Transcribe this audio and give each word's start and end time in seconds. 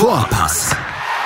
Vorpass, 0.00 0.74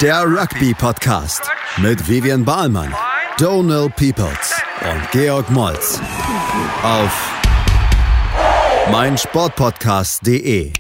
der 0.03 0.25
Rugby-Podcast 0.25 1.49
mit 1.77 2.09
Vivian 2.09 2.45
Bahlmann, 2.45 2.93
Donal 3.39 3.89
Peoples 3.89 4.61
und 4.83 5.11
Georg 5.13 5.49
Moltz 5.53 6.01
auf 6.83 7.33
meinsportpodcast.de. 8.91 10.73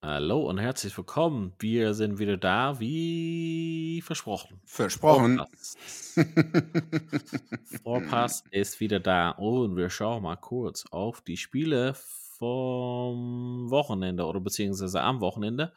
Hallo 0.00 0.48
und 0.48 0.56
herzlich 0.56 0.96
willkommen. 0.96 1.52
Wir 1.58 1.92
sind 1.92 2.18
wieder 2.18 2.38
da, 2.38 2.80
wie 2.80 4.00
versprochen. 4.00 4.62
Versprochen. 4.64 5.36
Vorpass, 5.36 5.76
Vorpass 7.82 8.44
ist 8.50 8.80
wieder 8.80 8.98
da 8.98 9.28
und 9.32 9.76
wir 9.76 9.90
schauen 9.90 10.22
mal 10.22 10.36
kurz 10.36 10.86
auf 10.90 11.20
die 11.20 11.36
Spiele 11.36 11.94
vom 12.38 13.68
Wochenende 13.68 14.24
oder 14.24 14.40
beziehungsweise 14.40 15.02
am 15.02 15.20
Wochenende. 15.20 15.74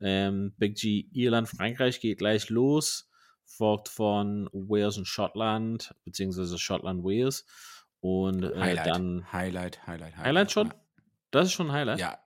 Ähm, 0.00 0.52
Big 0.58 0.76
G 0.76 1.06
Irland, 1.12 1.48
Frankreich 1.48 2.00
geht 2.00 2.18
gleich 2.18 2.50
los, 2.50 3.10
folgt 3.44 3.88
von 3.88 4.48
Wales 4.52 4.98
und 4.98 5.06
Schottland, 5.06 5.94
beziehungsweise 6.04 6.58
Schottland, 6.58 7.04
Wales. 7.04 7.44
Und 8.00 8.42
äh, 8.44 8.54
Highlight, 8.58 8.86
dann. 8.86 9.32
Highlight, 9.32 9.86
Highlight, 9.86 10.16
Highlight. 10.16 10.26
Highlight 10.26 10.52
schon? 10.52 10.74
Das 11.30 11.46
ist 11.46 11.52
schon 11.52 11.68
ein 11.68 11.72
Highlight? 11.72 11.98
Ja. 11.98 12.18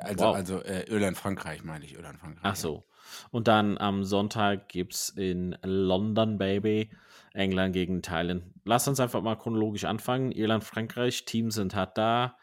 Also, 0.00 0.24
Wow. 0.24 0.34
also 0.34 0.62
äh, 0.62 0.82
Irland, 0.88 1.16
Frankreich 1.16 1.64
meine 1.64 1.84
ich, 1.84 1.94
Irland, 1.94 2.18
Frankreich. 2.18 2.42
Ach 2.42 2.56
so. 2.56 2.84
Und 3.30 3.48
dann 3.48 3.78
am 3.78 4.04
Sonntag 4.04 4.68
gibt 4.68 4.92
es 4.94 5.08
in 5.08 5.56
London, 5.62 6.36
Baby, 6.36 6.90
England 7.32 7.72
gegen 7.72 8.02
Thailand. 8.02 8.44
Lass 8.64 8.86
uns 8.86 9.00
einfach 9.00 9.22
mal 9.22 9.36
chronologisch 9.36 9.84
anfangen. 9.84 10.30
Irland, 10.32 10.64
Frankreich, 10.64 11.24
Teams 11.24 11.54
sind 11.54 11.74
halt 11.74 11.96
da. 11.96 12.36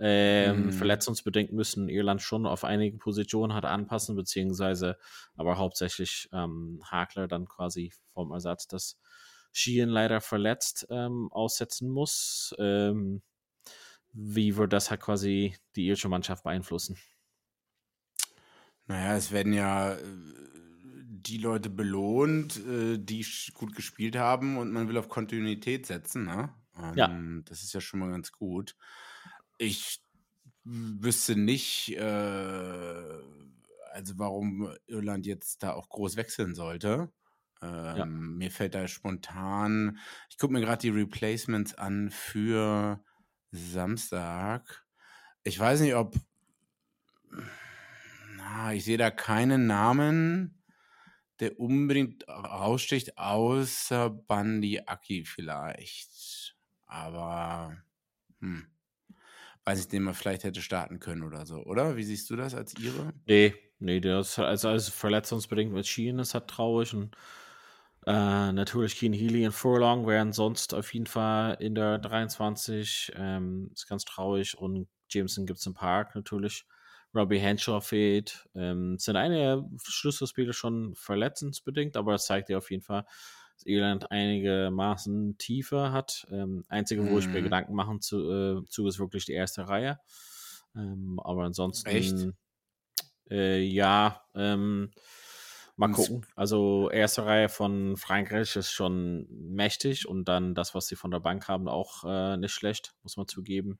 Ähm, 0.00 0.70
Mhm. 0.70 0.72
Verletzungsbedingt 0.72 1.52
müssen 1.52 1.88
Irland 1.88 2.22
schon 2.22 2.46
auf 2.46 2.64
einige 2.64 2.98
Positionen 2.98 3.52
halt 3.54 3.64
anpassen, 3.64 4.14
beziehungsweise 4.16 4.96
aber 5.36 5.58
hauptsächlich 5.58 6.28
ähm, 6.32 6.80
Hakler 6.84 7.26
dann 7.28 7.46
quasi 7.46 7.92
vom 8.14 8.30
Ersatz, 8.32 8.68
dass 8.68 8.98
Sheehan 9.52 9.88
leider 9.88 10.20
verletzt 10.20 10.86
ähm, 10.90 11.28
aussetzen 11.32 11.90
muss. 11.90 12.54
Ähm, 12.58 13.22
wie 14.12 14.56
wird 14.56 14.72
das 14.72 14.90
halt 14.90 15.00
quasi 15.02 15.56
die 15.76 15.86
irische 15.88 16.08
Mannschaft 16.08 16.44
beeinflussen? 16.44 16.98
Naja, 18.86 19.16
es 19.16 19.32
werden 19.32 19.52
ja 19.52 19.94
äh, 19.94 19.98
die 21.04 21.38
Leute 21.38 21.70
belohnt, 21.70 22.56
äh, 22.66 22.98
die 22.98 23.24
gut 23.54 23.74
gespielt 23.74 24.16
haben 24.16 24.56
und 24.58 24.72
man 24.72 24.88
will 24.88 24.96
auf 24.98 25.08
Kontinuität 25.08 25.86
setzen. 25.86 26.24
Ne? 26.24 26.54
Ja. 26.94 27.08
Ähm, 27.08 27.42
Das 27.46 27.62
ist 27.62 27.72
ja 27.74 27.80
schon 27.80 28.00
mal 28.00 28.10
ganz 28.10 28.32
gut. 28.32 28.76
Ich 29.58 30.00
wüsste 30.64 31.36
nicht, 31.36 31.96
äh, 31.96 32.02
also 33.92 34.18
warum 34.18 34.74
Irland 34.86 35.26
jetzt 35.26 35.62
da 35.62 35.72
auch 35.74 35.88
groß 35.88 36.16
wechseln 36.16 36.54
sollte. 36.54 37.12
Ähm, 37.62 38.36
Mir 38.38 38.50
fällt 38.50 38.74
da 38.74 38.86
spontan, 38.88 39.98
ich 40.30 40.38
gucke 40.38 40.52
mir 40.52 40.60
gerade 40.60 40.80
die 40.82 40.90
Replacements 40.90 41.74
an 41.74 42.10
für 42.10 43.02
Samstag. 43.50 44.86
Ich 45.44 45.58
weiß 45.58 45.80
nicht, 45.80 45.94
ob 45.94 46.16
na, 48.36 48.72
ich 48.74 48.84
sehe 48.84 48.98
da 48.98 49.10
keinen 49.10 49.66
Namen, 49.66 50.62
der 51.40 51.60
unbedingt 51.60 52.28
raussticht, 52.28 53.18
außer 53.18 54.10
Bandi 54.10 54.82
Aki 54.86 55.24
vielleicht. 55.24 56.56
Aber 56.86 57.76
hm, 58.40 58.68
weiß 59.68 59.80
ich, 59.80 59.88
den 59.88 60.02
man 60.02 60.14
vielleicht 60.14 60.44
hätte 60.44 60.62
starten 60.62 60.98
können 60.98 61.22
oder 61.22 61.44
so, 61.44 61.56
oder? 61.64 61.96
Wie 61.96 62.02
siehst 62.02 62.30
du 62.30 62.36
das 62.36 62.54
als 62.54 62.74
Ihre? 62.78 63.12
Nee, 63.26 63.54
nee, 63.78 64.00
das 64.00 64.30
ist 64.30 64.38
also, 64.38 64.68
also 64.68 64.90
verletzungsbedingt 64.90 65.72
mit 65.74 65.86
Sheehan 65.86 66.18
ist 66.20 66.32
halt 66.32 66.48
traurig 66.48 66.94
und 66.94 67.14
äh, 68.06 68.52
natürlich 68.52 68.96
Keen 68.96 69.12
Healy 69.12 69.44
und 69.44 69.52
Furlong 69.52 70.06
wären 70.06 70.32
sonst 70.32 70.72
auf 70.72 70.94
jeden 70.94 71.04
Fall 71.04 71.58
in 71.60 71.74
der 71.74 71.98
23. 71.98 73.12
Ähm, 73.14 73.70
ist 73.74 73.86
ganz 73.86 74.06
traurig 74.06 74.56
und 74.56 74.88
Jameson 75.10 75.44
gibt 75.44 75.58
es 75.58 75.66
im 75.66 75.74
Park 75.74 76.14
natürlich. 76.14 76.64
Robbie 77.14 77.38
Henshaw 77.38 77.82
fehlt. 77.82 78.48
Ähm, 78.54 78.96
sind 78.98 79.16
einige 79.16 79.68
Schlüsselspieler 79.84 80.54
schon 80.54 80.94
verletzungsbedingt, 80.94 81.94
aber 81.98 82.14
es 82.14 82.24
zeigt 82.24 82.48
ja 82.48 82.56
auf 82.56 82.70
jeden 82.70 82.82
Fall, 82.82 83.04
dass 83.58 83.66
Irland 83.66 84.10
einigermaßen 84.10 85.36
Tiefe 85.38 85.92
hat. 85.92 86.26
Ähm, 86.30 86.64
einzige, 86.68 87.06
wo 87.06 87.18
ich 87.18 87.32
mir 87.32 87.42
Mhm. 87.42 87.42
Gedanken 87.42 87.74
machen 87.74 88.00
zu, 88.00 88.30
äh, 88.62 88.64
zu, 88.68 88.86
ist 88.86 88.98
wirklich 88.98 89.26
die 89.26 89.32
erste 89.32 89.68
Reihe. 89.68 89.98
Ähm, 90.76 91.20
aber 91.22 91.44
ansonsten. 91.44 91.84
Echt? 91.84 92.32
Äh, 93.30 93.60
ja, 93.62 94.22
ähm, 94.34 94.90
mal 95.76 95.88
gucken. 95.88 96.26
Also 96.34 96.90
erste 96.90 97.26
Reihe 97.26 97.48
von 97.48 97.96
Frankreich 97.96 98.56
ist 98.56 98.72
schon 98.72 99.26
mächtig 99.30 100.08
und 100.08 100.26
dann 100.26 100.54
das, 100.54 100.74
was 100.74 100.86
sie 100.88 100.96
von 100.96 101.10
der 101.10 101.20
Bank 101.20 101.48
haben, 101.48 101.68
auch 101.68 102.04
äh, 102.04 102.36
nicht 102.36 102.52
schlecht, 102.52 102.94
muss 103.02 103.16
man 103.16 103.28
zugeben. 103.28 103.78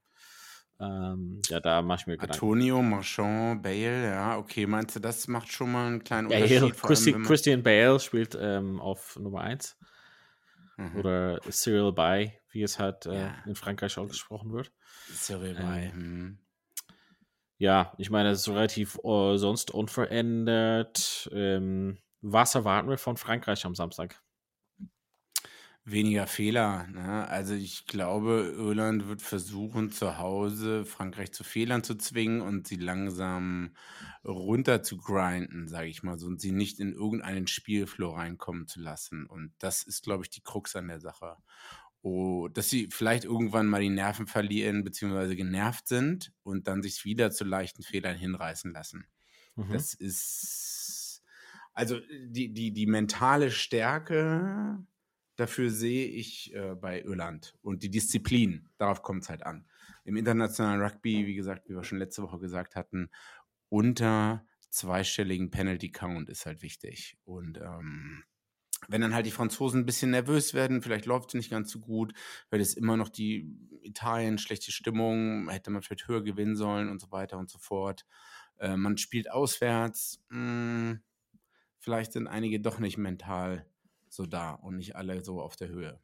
Ähm, 0.81 1.41
ja, 1.49 1.61
da 1.61 1.83
mache 1.83 2.01
ich 2.03 2.07
mir 2.07 2.19
Gedanken. 2.19 2.43
Antonio, 2.43 2.83
Marchand, 2.83 3.63
Bale, 3.63 4.05
ja, 4.11 4.39
okay, 4.39 4.67
meinst 4.67 4.97
du, 4.97 5.01
das 5.01 5.29
macht 5.29 5.51
schon 5.53 5.73
mal 5.73 5.87
einen 5.87 6.05
kleinen 6.05 6.27
Bale, 6.29 6.35
Unterschied? 6.35 6.83
allem, 6.83 6.83
Christi, 6.83 7.11
man- 7.11 7.23
Christian 7.23 7.63
Bale 7.63 8.01
spielt 8.01 8.37
ähm, 8.41 8.81
auf 8.81 9.17
Nummer 9.17 9.41
1 9.43 9.77
Mhm. 10.79 11.01
oder 11.01 11.41
Cyril 11.51 11.93
Bay, 11.93 12.41
wie 12.51 12.63
es 12.63 12.79
halt 12.79 13.07
äh, 13.07 13.11
Ja. 13.15 13.43
in 13.45 13.55
Frankreich 13.55 13.99
ausgesprochen 13.99 14.53
wird. 14.53 14.73
Cyril 15.13 15.55
Ähm, 15.57 15.59
Bay, 15.59 15.91
hm. 15.93 16.39
Ja, 17.61 17.93
ich 17.99 18.11
meine, 18.11 18.31
es 18.31 18.41
ist 18.41 18.49
relativ 18.49 18.99
äh, 19.05 19.37
sonst 19.37 19.71
unverändert. 19.73 21.29
Ähm, 21.33 21.99
was 22.21 22.55
erwarten 22.55 22.89
wir 22.89 22.99
von 22.99 23.17
Frankreich 23.17 23.65
am 23.67 23.75
Samstag? 23.75 24.23
Weniger 25.91 26.27
Fehler. 26.27 26.87
Ne? 26.89 27.27
Also 27.29 27.55
ich 27.55 27.87
glaube, 27.87 28.55
Irland 28.57 29.09
wird 29.09 29.23
versuchen, 29.23 29.91
zu 29.91 30.19
Hause 30.19 30.85
Frankreich 30.85 31.33
zu 31.33 31.45
Fehlern 31.45 31.83
zu 31.83 31.97
zwingen 31.97 32.43
und 32.43 32.67
sie 32.67 32.77
langsam 32.77 33.75
runter 34.25 34.83
zu 34.83 34.99
grinden, 34.99 35.67
sage 35.67 35.89
ich 35.89 36.03
mal 36.03 36.19
so, 36.19 36.27
und 36.27 36.41
sie 36.41 36.53
nicht 36.53 36.79
in 36.79 36.93
irgendeinen 36.93 37.47
Spielflow 37.47 38.11
reinkommen 38.11 38.67
zu 38.67 38.81
lassen. 38.81 39.27
Und 39.27 39.53
das 39.59 39.83
ist, 39.83 40.03
glaube 40.03 40.25
ich, 40.25 40.31
die 40.31 40.43
Krux 40.43 40.77
an 40.77 40.89
der 40.89 41.01
Sache. 41.01 41.37
Oh, 42.03 42.49
dass 42.49 42.69
sie 42.69 42.89
vielleicht 42.93 43.25
irgendwann 43.25 43.67
mal 43.67 43.81
die 43.81 43.89
Nerven 43.89 44.27
verlieren, 44.27 44.85
beziehungsweise 44.85 45.37
genervt 45.37 45.89
sind 45.89 46.33
und 46.43 46.69
dann 46.69 46.83
sich 46.83 47.05
wieder 47.05 47.31
zu 47.31 47.45
leichten 47.45 47.83
Fehlern 47.83 48.17
hinreißen 48.17 48.73
lassen. 48.73 49.07
Mhm. 49.57 49.73
Das 49.73 49.95
ist 49.95 51.23
also 51.73 52.01
die, 52.27 52.53
die, 52.53 52.73
die 52.73 52.87
mentale 52.87 53.51
Stärke 53.51 54.85
dafür 55.39 55.71
sehe 55.71 56.07
ich 56.07 56.55
äh, 56.55 56.75
bei 56.75 57.03
Irland 57.03 57.55
und 57.63 57.83
die 57.83 57.91
Disziplin, 57.91 58.69
darauf 58.77 59.03
kommt 59.03 59.23
es 59.23 59.29
halt 59.29 59.45
an. 59.45 59.67
Im 60.05 60.17
internationalen 60.17 60.81
Rugby, 60.83 61.27
wie 61.27 61.35
gesagt, 61.35 61.69
wie 61.69 61.75
wir 61.75 61.85
schon 61.85 61.99
letzte 61.99 62.23
Woche 62.23 62.39
gesagt 62.39 62.77
hatten, 62.77 63.11
unter 63.69 64.45
zweistelligen 64.71 65.51
Penalty 65.51 65.91
Count 65.91 66.29
ist 66.29 66.45
halt 66.47 66.63
wichtig. 66.63 67.19
Und 67.25 67.59
ähm, 67.59 68.25
wenn 68.89 69.01
dann 69.01 69.15
halt 69.15 69.27
die 69.27 69.31
Franzosen 69.31 69.81
ein 69.81 69.87
bisschen 69.87 70.11
nervös 70.11 70.55
werden, 70.55 70.83
vielleicht 70.83 71.07
läuft 71.07 71.31
es 71.31 71.35
nicht 71.35 71.51
ganz 71.51 71.71
so 71.71 71.81
gut, 71.81 72.15
weil 72.51 72.61
es 72.61 72.75
immer 72.75 72.97
noch 72.97 73.09
die 73.09 73.57
Italien, 73.83 74.39
schlechte 74.39 74.73
Stimmung, 74.73 75.49
hätte 75.51 75.71
man 75.71 75.83
vielleicht 75.83 76.09
höher 76.09 76.23
gewinnen 76.23 76.57
sollen 76.57 76.89
und 76.89 77.01
so 77.01 77.11
weiter 77.11 77.39
und 77.39 77.51
so 77.51 77.59
fort. 77.59 78.07
Äh, 78.59 78.77
man 78.77 78.99
spielt 78.99 79.31
auswärts, 79.31 80.23
mh, 80.31 80.99
vielleicht 81.79 82.13
sind 82.13 82.27
einige 82.27 82.61
doch 82.61 82.79
nicht 82.79 82.99
mental 82.99 83.67
so 84.19 84.27
da 84.27 84.53
und 84.53 84.77
nicht 84.77 84.97
alle 84.97 85.25
so 85.25 85.41
auf 85.43 85.57
der 85.57 85.69
Höhe. 85.71 86.01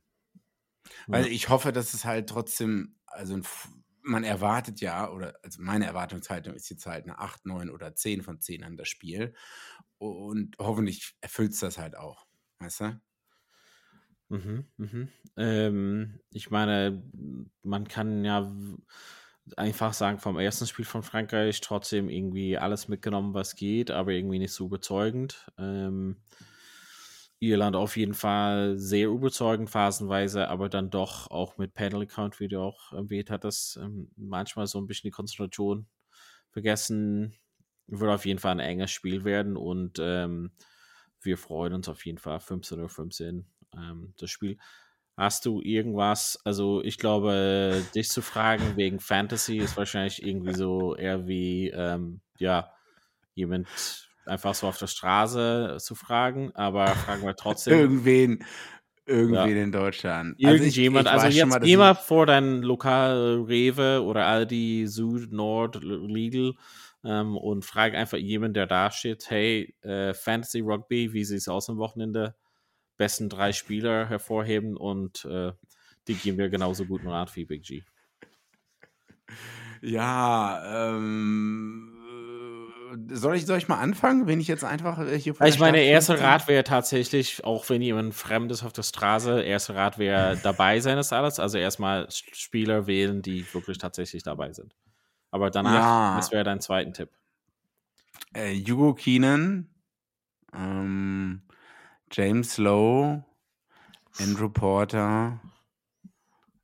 Weil 1.10 1.26
Ja. 1.26 1.28
ich 1.28 1.48
hoffe, 1.48 1.72
dass 1.72 1.94
es 1.94 2.04
halt 2.04 2.28
trotzdem, 2.28 2.97
also 3.06 3.41
man 4.02 4.25
erwartet 4.25 4.80
ja, 4.80 5.10
oder 5.10 5.34
also 5.42 5.62
meine 5.62 5.86
Erwartungshaltung 5.86 6.54
ist 6.54 6.69
jetzt 6.70 6.86
halt 6.86 7.04
eine 7.04 7.19
8, 7.19 7.47
9 7.47 7.70
oder 7.70 7.94
10 7.94 8.22
von 8.22 8.41
10 8.41 8.62
an 8.64 8.76
das 8.76 8.88
Spiel. 8.88 9.34
Und 9.99 10.56
hoffentlich 10.58 11.16
erfüllt 11.20 11.52
es 11.52 11.61
das 11.61 11.78
halt 11.78 11.96
auch. 11.96 12.26
Weißt 12.58 12.81
du? 12.81 13.00
Mhm, 14.31 14.66
mhm. 14.78 15.08
Ähm, 15.37 16.20
ich 16.32 16.50
meine, 16.50 17.02
man 17.62 17.88
kann 17.88 18.25
ja 18.25 18.52
einfach 19.56 19.93
sagen, 19.93 20.19
vom 20.19 20.38
ersten 20.38 20.66
Spiel 20.66 20.84
von 20.84 21.02
Frankreich 21.02 21.61
trotzdem 21.61 22.08
irgendwie 22.08 22.56
alles 22.58 22.88
mitgenommen, 22.88 23.34
was 23.34 23.56
geht, 23.56 23.90
aber 23.90 24.12
irgendwie 24.12 24.38
nicht 24.38 24.52
so 24.52 24.66
überzeugend. 24.66 25.46
Ähm, 25.58 26.22
Irland 27.40 27.76
auf 27.76 27.96
jeden 27.96 28.14
Fall 28.14 28.78
sehr 28.78 29.08
überzeugend 29.08 29.70
phasenweise, 29.70 30.48
aber 30.48 30.69
dann 30.69 30.90
doch 30.90 31.31
auch 31.31 31.58
mit 31.58 31.75
Penalty 31.75 32.06
Count, 32.06 32.40
wie 32.40 32.48
du 32.48 32.60
auch 32.60 32.92
erwähnt 32.92 33.31
hattest, 33.31 33.76
ähm, 33.76 34.10
manchmal 34.16 34.66
so 34.66 34.78
ein 34.78 34.86
bisschen 34.86 35.08
die 35.08 35.12
Konzentration 35.12 35.86
vergessen. 36.50 37.34
Wird 37.86 38.10
auf 38.10 38.25
jeden 38.25 38.38
Fall 38.38 38.52
ein 38.52 38.60
enges 38.60 38.90
Spiel 38.90 39.25
werden 39.25 39.56
und 39.56 39.98
ähm, 40.00 40.52
wir 41.20 41.36
freuen 41.36 41.75
uns 41.75 41.88
auf 41.88 42.04
jeden 42.06 42.19
Fall 42.19 42.40
15 42.40 42.81
Uhr 42.81 42.88
15 42.88 43.46
ähm, 43.76 44.14
das 44.19 44.30
Spiel. 44.30 44.58
Hast 45.16 45.46
du 45.46 45.60
irgendwas, 45.60 46.40
also 46.44 46.82
ich 46.82 46.98
glaube, 46.98 47.84
dich 47.94 48.08
zu 48.08 48.20
fragen 48.20 48.76
wegen 48.76 48.98
Fantasy 48.98 49.58
ist 49.58 49.76
wahrscheinlich 49.76 50.25
irgendwie 50.25 50.54
so 50.54 50.96
eher 50.96 51.28
wie, 51.28 51.70
ähm, 51.70 52.20
ja, 52.38 52.72
jemand 53.34 53.69
einfach 54.26 54.55
so 54.55 54.67
auf 54.67 54.79
der 54.79 54.87
Straße 54.87 55.76
zu 55.81 55.94
fragen, 55.94 56.50
aber 56.55 56.87
fragen 56.88 57.23
wir 57.25 57.37
trotzdem. 57.37 57.73
Irgendwen, 57.79 58.44
irgendwen 59.06 59.56
in 59.56 59.73
Deutschland. 59.73 60.38
Irgendjemand, 60.38 61.09
also, 61.09 61.26
weiß 61.26 61.32
schon 61.35 61.38
jetzt 61.38 61.49
mal, 61.50 61.59
dass 61.61 61.67
geh 61.67 61.73
ich- 61.73 61.79
mal 61.79 61.94
vor 61.94 62.26
dein 62.26 62.62
Lokal 62.62 63.44
Rewe 63.47 64.03
oder 64.03 64.26
Aldi, 64.26 64.87
Süd, 64.87 65.32
Nord, 65.32 65.82
Lidl 65.82 66.55
ähm, 67.05 67.37
und 67.37 67.65
frag 67.65 67.94
einfach 67.94 68.19
jemanden, 68.19 68.55
der 68.55 68.67
da 68.67 68.91
steht, 68.91 69.29
hey, 69.31 69.75
äh, 69.82 70.15
Fantasy 70.15 70.61
Rugby, 70.61 71.12
wie 71.12 71.25
sieht 71.25 71.38
es 71.38 71.49
aus 71.49 71.69
am 71.69 71.76
Wochenende? 71.79 72.35
Besten 72.97 73.29
drei 73.29 73.53
Spieler 73.53 74.09
hervorheben 74.09 74.76
und 74.76 75.25
äh, 75.25 75.53
die 76.06 76.15
geben 76.15 76.38
wir 76.38 76.49
genauso 76.49 76.85
guten 76.87 77.09
Rat 77.09 77.35
wie 77.37 77.44
Big 77.44 77.62
G. 77.65 77.82
Ja, 79.82 80.94
ähm, 80.97 81.94
äh, 81.94 81.94
soll 83.11 83.37
ich, 83.37 83.46
soll 83.46 83.58
ich 83.58 83.69
mal 83.69 83.79
anfangen, 83.79 84.26
wenn 84.26 84.41
ich 84.41 84.49
jetzt 84.49 84.64
einfach 84.64 84.99
äh, 84.99 85.19
hier 85.19 85.35
vor 85.35 85.46
Ich 85.46 85.55
der 85.56 85.61
meine, 85.61 85.81
erster 85.82 86.14
15 86.14 86.26
Rat 86.31 86.49
wäre 86.49 86.64
tatsächlich, 86.64 87.44
auch 87.44 87.69
wenn 87.69 87.82
jemand 87.82 88.14
Fremdes 88.14 88.62
auf 88.64 88.73
der 88.73 88.82
Straße, 88.82 89.43
erster 89.43 89.75
Rat 89.76 89.99
wäre 89.99 90.37
dabei 90.43 90.81
sein 90.81 90.99
ist 90.99 91.12
alles. 91.12 91.38
Also 91.41 91.58
erstmal 91.58 92.08
Spieler 92.11 92.87
wählen, 92.87 93.23
die 93.23 93.46
wirklich 93.55 93.79
tatsächlich 93.79 94.23
dabei 94.23 94.52
sind. 94.52 94.75
Aber 95.31 95.50
danach, 95.50 95.75
Ja. 95.75 96.17
das 96.17 96.31
wäre 96.32 96.44
dein 96.44 96.61
zweiten 96.61 96.93
Tipp. 96.93 97.11
Äh, 98.32 98.55
Hugo 98.55 98.94
Keenan, 98.94 99.69
ähm, 100.55 101.43
James 102.12 102.58
Lowe, 102.58 103.25
Andrew 104.20 104.49
Porter, 104.49 105.40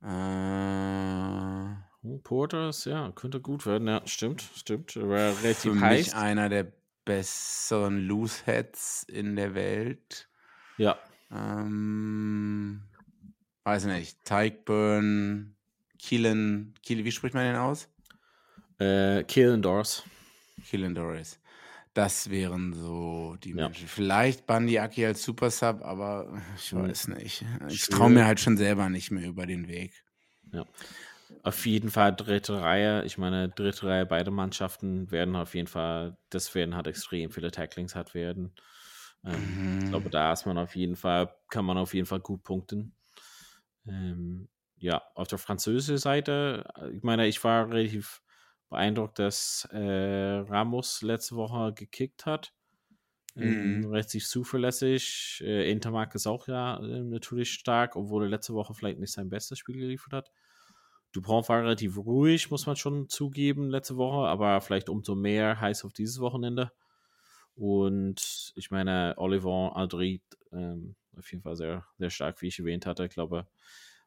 äh, 0.03 0.07
Oh, 2.03 2.17
Porters, 2.17 2.85
ja, 2.85 3.11
könnte 3.11 3.39
gut 3.39 3.65
werden. 3.65 3.87
Ja, 3.87 4.01
stimmt, 4.07 4.43
stimmt. 4.55 4.93
Für 4.93 5.07
relativ 5.09 5.73
mich 5.73 5.81
heiß. 5.81 6.13
einer 6.15 6.49
der 6.49 6.71
besseren 7.05 8.07
Looseheads 8.07 9.03
in 9.03 9.35
der 9.35 9.53
Welt. 9.55 10.27
Ja, 10.77 10.97
Ähm, 11.31 12.81
weiß 13.63 13.85
nicht, 13.85 14.17
Tykeburn, 14.25 15.55
Keelan, 15.99 16.73
Keelan, 16.83 17.05
wie 17.05 17.11
spricht 17.11 17.33
man 17.35 17.45
den 17.45 17.55
aus? 17.55 17.87
äh, 18.79 19.23
Killen 19.23 19.61
Doors. 19.61 20.03
Keelan 20.67 20.95
Doris. 20.95 21.39
Das 21.93 22.29
wären 22.29 22.73
so 22.73 23.35
die 23.43 23.49
Ja. 23.51 23.65
Menschen. 23.65 23.87
Vielleicht 23.87 24.47
Bundy 24.47 24.79
Aki 24.79 25.05
als 25.05 25.23
Super 25.23 25.51
Sub, 25.51 25.81
aber 25.83 26.41
ich 26.55 26.71
Hm. 26.71 26.81
weiß 26.83 27.07
nicht. 27.09 27.45
Ich 27.69 27.85
traue 27.87 28.09
mir 28.09 28.25
halt 28.25 28.39
schon 28.39 28.57
selber 28.57 28.89
nicht 28.89 29.11
mehr 29.11 29.27
über 29.27 29.45
den 29.45 29.67
Weg. 29.67 30.03
Auf 31.43 31.65
jeden 31.65 31.89
Fall 31.89 32.15
dritte 32.15 32.61
Reihe. 32.61 33.03
Ich 33.05 33.17
meine, 33.17 33.49
dritte 33.49 33.87
Reihe, 33.87 34.05
beide 34.05 34.29
Mannschaften 34.31 35.09
werden 35.11 35.35
auf 35.35 35.55
jeden 35.55 35.67
Fall, 35.67 36.17
das 36.29 36.53
werden 36.53 36.75
halt 36.75 36.85
extrem 36.87 37.31
viele 37.31 37.49
Tacklings 37.51 37.95
hat 37.95 38.13
werden. 38.13 38.53
Ähm, 39.25 39.59
Ich 39.79 39.85
Mhm. 39.85 39.89
glaube, 39.89 40.09
da 40.11 40.31
ist 40.33 40.45
man 40.45 40.57
auf 40.59 40.75
jeden 40.75 40.95
Fall, 40.95 41.33
kann 41.49 41.65
man 41.65 41.77
auf 41.77 41.93
jeden 41.95 42.05
Fall 42.07 42.19
gut 42.19 42.43
punkten. 42.43 42.95
Ähm, 43.87 44.49
ja, 44.77 45.01
auf 45.15 45.27
der 45.29 45.39
französischen 45.39 45.97
Seite, 45.99 46.65
äh, 46.77 46.91
ich 46.91 47.03
meine, 47.03 47.27
ich 47.27 47.43
war 47.43 47.69
relativ 47.71 48.21
beeindruckt, 48.69 49.19
dass 49.19 49.67
äh, 49.71 49.79
Ramos 49.79 51.01
letzte 51.03 51.35
Woche 51.37 51.73
gekickt 51.73 52.25
hat. 52.27 52.53
Ähm, 53.35 53.55
Mhm. 53.61 53.85
Relativ 53.85 54.27
zuverlässig. 54.27 55.41
Äh, 55.45 55.71
Intermark 55.71 56.15
ist 56.15 56.27
auch 56.27 56.47
ja 56.47 56.77
äh, 56.79 57.01
natürlich 57.03 57.51
stark, 57.53 57.95
obwohl 57.95 58.23
er 58.25 58.29
letzte 58.29 58.53
Woche 58.53 58.73
vielleicht 58.73 58.99
nicht 58.99 59.13
sein 59.13 59.29
bestes 59.29 59.57
Spiel 59.59 59.77
geliefert 59.77 60.13
hat. 60.13 60.31
Dupont 61.11 61.47
war 61.49 61.61
relativ 61.61 61.97
ruhig, 61.97 62.51
muss 62.51 62.65
man 62.65 62.75
schon 62.75 63.09
zugeben, 63.09 63.69
letzte 63.69 63.97
Woche, 63.97 64.27
aber 64.27 64.61
vielleicht 64.61 64.89
umso 64.89 65.15
mehr 65.15 65.59
heiß 65.59 65.83
auf 65.83 65.93
dieses 65.93 66.19
Wochenende. 66.19 66.71
Und 67.55 68.53
ich 68.55 68.71
meine, 68.71 69.15
Oliver 69.17 69.75
Aldrit, 69.75 70.23
ähm, 70.51 70.95
auf 71.17 71.29
jeden 71.31 71.43
Fall 71.43 71.55
sehr, 71.55 71.85
sehr 71.97 72.09
stark, 72.09 72.41
wie 72.41 72.47
ich 72.47 72.59
erwähnt 72.59 72.85
hatte. 72.85 73.05
Ich 73.05 73.13
glaube, 73.13 73.47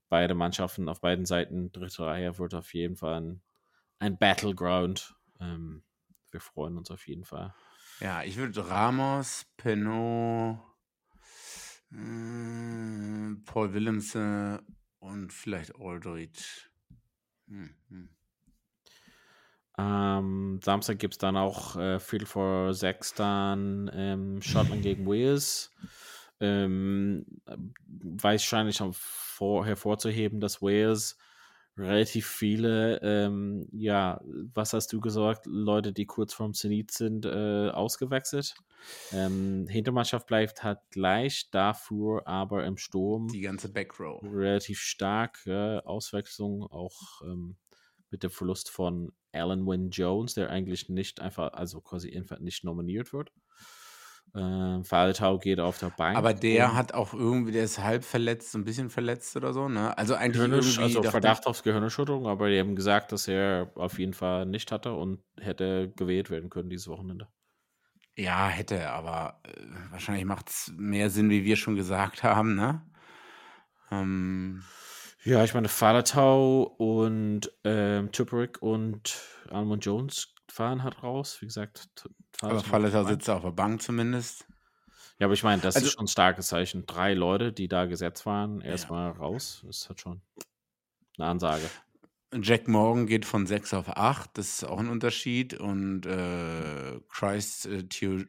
beide 0.09 0.35
Mannschaften 0.35 0.89
auf 0.89 1.01
beiden 1.01 1.27
Seiten, 1.27 1.71
dritte 1.73 2.07
Reihe, 2.07 2.39
wird 2.39 2.55
auf 2.55 2.73
jeden 2.73 2.97
Fall 2.97 3.21
ein, 3.21 3.43
ein 3.99 4.19
Battleground. 4.19 5.15
Ähm, 5.41 5.85
wir 6.31 6.41
freuen 6.41 6.79
uns 6.79 6.91
auf 6.91 7.07
jeden 7.07 7.25
Fall. 7.25 7.55
Ja, 8.01 8.23
ich 8.23 8.37
würde 8.37 8.69
Ramos, 8.69 9.47
Penot, 9.57 10.59
äh, 11.93 13.35
Paul 13.45 13.73
Willemse 13.73 14.63
und 14.99 15.33
vielleicht 15.33 15.77
Aldridge. 15.79 16.71
Hm, 17.55 17.71
hm. 17.89 18.09
Am 19.77 20.61
Samstag 20.63 20.99
gibt 20.99 21.15
es 21.15 21.19
dann 21.19 21.37
auch 21.37 21.77
äh, 21.77 21.99
Viertel 22.01 22.27
vor 22.27 22.75
sechs 22.75 23.15
dann 23.15 23.91
ähm, 23.95 24.43
Schottland 24.43 24.83
gegen 24.83 25.07
Wales. 25.07 25.71
Ähm, 26.41 27.25
wahrscheinlich 27.87 28.81
hervorzuheben, 29.65 30.41
dass 30.41 30.63
Wales 30.63 31.17
relativ 31.77 32.27
viele, 32.27 33.01
ähm, 33.03 33.67
ja, 33.73 34.21
was 34.55 34.73
hast 34.73 34.93
du 34.93 35.01
gesagt, 35.01 35.47
Leute, 35.47 35.93
die 35.93 36.07
kurz 36.07 36.33
vorm 36.33 36.55
Zenit 36.55 36.93
sind, 36.93 37.27
äh, 37.27 37.71
ausgewechselt. 37.71 38.55
Ähm, 39.13 39.67
Hintermannschaft 39.69 40.27
bleibt 40.27 40.63
halt 40.63 40.79
gleich, 40.91 41.51
dafür 41.51 42.27
aber 42.27 42.65
im 42.65 42.77
Sturm 42.77 43.29
Die 43.29 43.41
ganze 43.41 43.73
Backrow. 43.73 44.23
relativ 44.23 44.79
stark. 44.81 45.41
Ja, 45.47 45.81
Auswechslung 45.81 46.63
auch 46.65 47.23
ähm, 47.23 47.57
mit 48.11 48.23
dem 48.23 48.31
Verlust 48.31 48.71
von 48.71 49.13
Alan 49.33 49.67
Wynne 49.67 49.89
Jones, 49.89 50.35
der 50.35 50.51
eigentlich 50.51 50.89
nicht 50.89 51.21
einfach, 51.21 51.55
also 51.55 51.81
quasi 51.81 52.15
einfach 52.17 52.39
nicht 52.39 52.63
nominiert 52.63 53.13
wird. 53.13 53.33
Ähm, 54.35 54.85
Faletau 54.85 55.39
geht 55.39 55.61
auf 55.61 55.79
der 55.79 55.91
Bank. 55.91 56.19
Aber 56.19 56.33
der 56.35 56.75
und 56.75 56.75
hat 56.75 56.95
auch 56.95 57.13
irgendwie, 57.13 57.53
der 57.53 57.65
ist 57.65 57.79
halb 57.81 58.05
verletzt, 58.05 58.53
so 58.53 58.59
ein 58.59 58.65
bisschen 58.65 58.89
verletzt 58.91 59.37
oder 59.37 59.53
so, 59.53 59.69
ne? 59.69 59.97
Also 59.99 60.15
eigentlich 60.15 60.49
Gehirnisch, 60.49 60.79
irgendwie 60.79 60.81
also 60.81 61.03
Verdacht 61.03 61.47
auf 61.47 61.63
Gehirnerschütterung, 61.63 62.27
aber 62.27 62.49
die 62.51 62.59
haben 62.59 62.77
gesagt, 62.77 63.11
dass 63.13 63.27
er 63.29 63.71
auf 63.77 63.99
jeden 63.99 64.13
Fall 64.15 64.45
nicht 64.47 64.71
hatte 64.73 64.93
und 64.95 65.23
hätte 65.41 65.91
gewählt 65.97 66.29
werden 66.31 66.51
können 66.51 66.69
dieses 66.71 66.89
Wochenende. 66.89 67.29
ja, 68.17 68.49
hätte, 68.49 68.91
aber 68.91 69.41
äh, 69.45 69.51
wahrscheinlich 69.91 70.25
macht 70.25 70.49
es 70.51 70.73
mehr 70.77 71.11
Sinn, 71.11 71.31
wie 71.31 71.45
wir 71.45 71.57
schon 71.57 71.77
gesagt 71.77 72.23
haben, 72.23 72.55
ne? 72.55 72.83
Ähm, 73.91 74.63
Ja, 75.25 75.43
ich 75.45 75.55
meine, 75.55 75.69
Faletau 75.69 76.63
und 76.65 77.51
ähm, 77.65 78.13
Tupperick 78.13 78.61
und 78.63 79.19
Almond 79.51 79.85
Jones 79.85 80.35
fahren 80.51 80.83
halt 80.83 81.03
raus. 81.03 81.41
Wie 81.41 81.47
gesagt, 81.47 82.09
aber 82.45 82.61
Falleter 82.61 83.05
sitzt 83.07 83.29
auf 83.31 83.43
der 83.43 83.51
Bank 83.51 83.83
zumindest. 83.83 84.47
Ja, 85.19 85.27
aber 85.27 85.35
ich 85.35 85.43
meine, 85.43 85.63
das 85.63 85.77
Also- 85.77 85.87
ist 85.89 85.95
schon 85.95 86.05
ein 86.05 86.09
starkes 86.09 86.49
Zeichen. 86.49 86.87
Drei 86.87 87.15
Leute, 87.15 87.53
die 87.53 87.69
da 87.69 87.87
gesetzt 87.87 88.27
waren, 88.27 88.61
erstmal 88.61 89.11
raus. 89.13 89.63
Das 89.67 89.89
hat 89.89 90.01
schon 90.01 90.21
eine 91.19 91.27
Ansage. 91.29 91.65
Jack 92.43 92.67
Morgan 92.67 93.07
geht 93.07 93.25
von 93.25 93.47
6 93.47 93.75
auf 93.75 93.97
8, 93.97 94.37
das 94.37 94.55
ist 94.55 94.65
auch 94.65 94.79
ein 94.79 94.89
Unterschied. 94.89 95.55
Und 95.55 96.05
äh, 96.05 97.01
Christ 97.09 97.67
äh, 97.67 97.85
Tio, 97.85 98.25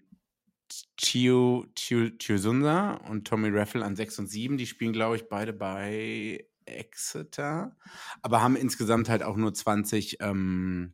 Tio, 0.96 2.10
Tio, 2.10 3.00
und 3.10 3.28
Tommy 3.28 3.50
Raffle 3.50 3.84
an 3.84 3.96
6 3.96 4.20
und 4.20 4.28
7, 4.28 4.58
die 4.58 4.68
spielen, 4.68 4.94
glaube 4.94 5.16
ich, 5.16 5.28
beide 5.28 5.54
bei 5.54 6.46
Exeter, 6.66 7.76
aber 8.22 8.42
haben 8.42 8.56
insgesamt 8.56 9.10
halt 9.10 9.24
auch 9.24 9.36
nur 9.36 9.54
20, 9.54 10.18
ähm, 10.22 10.94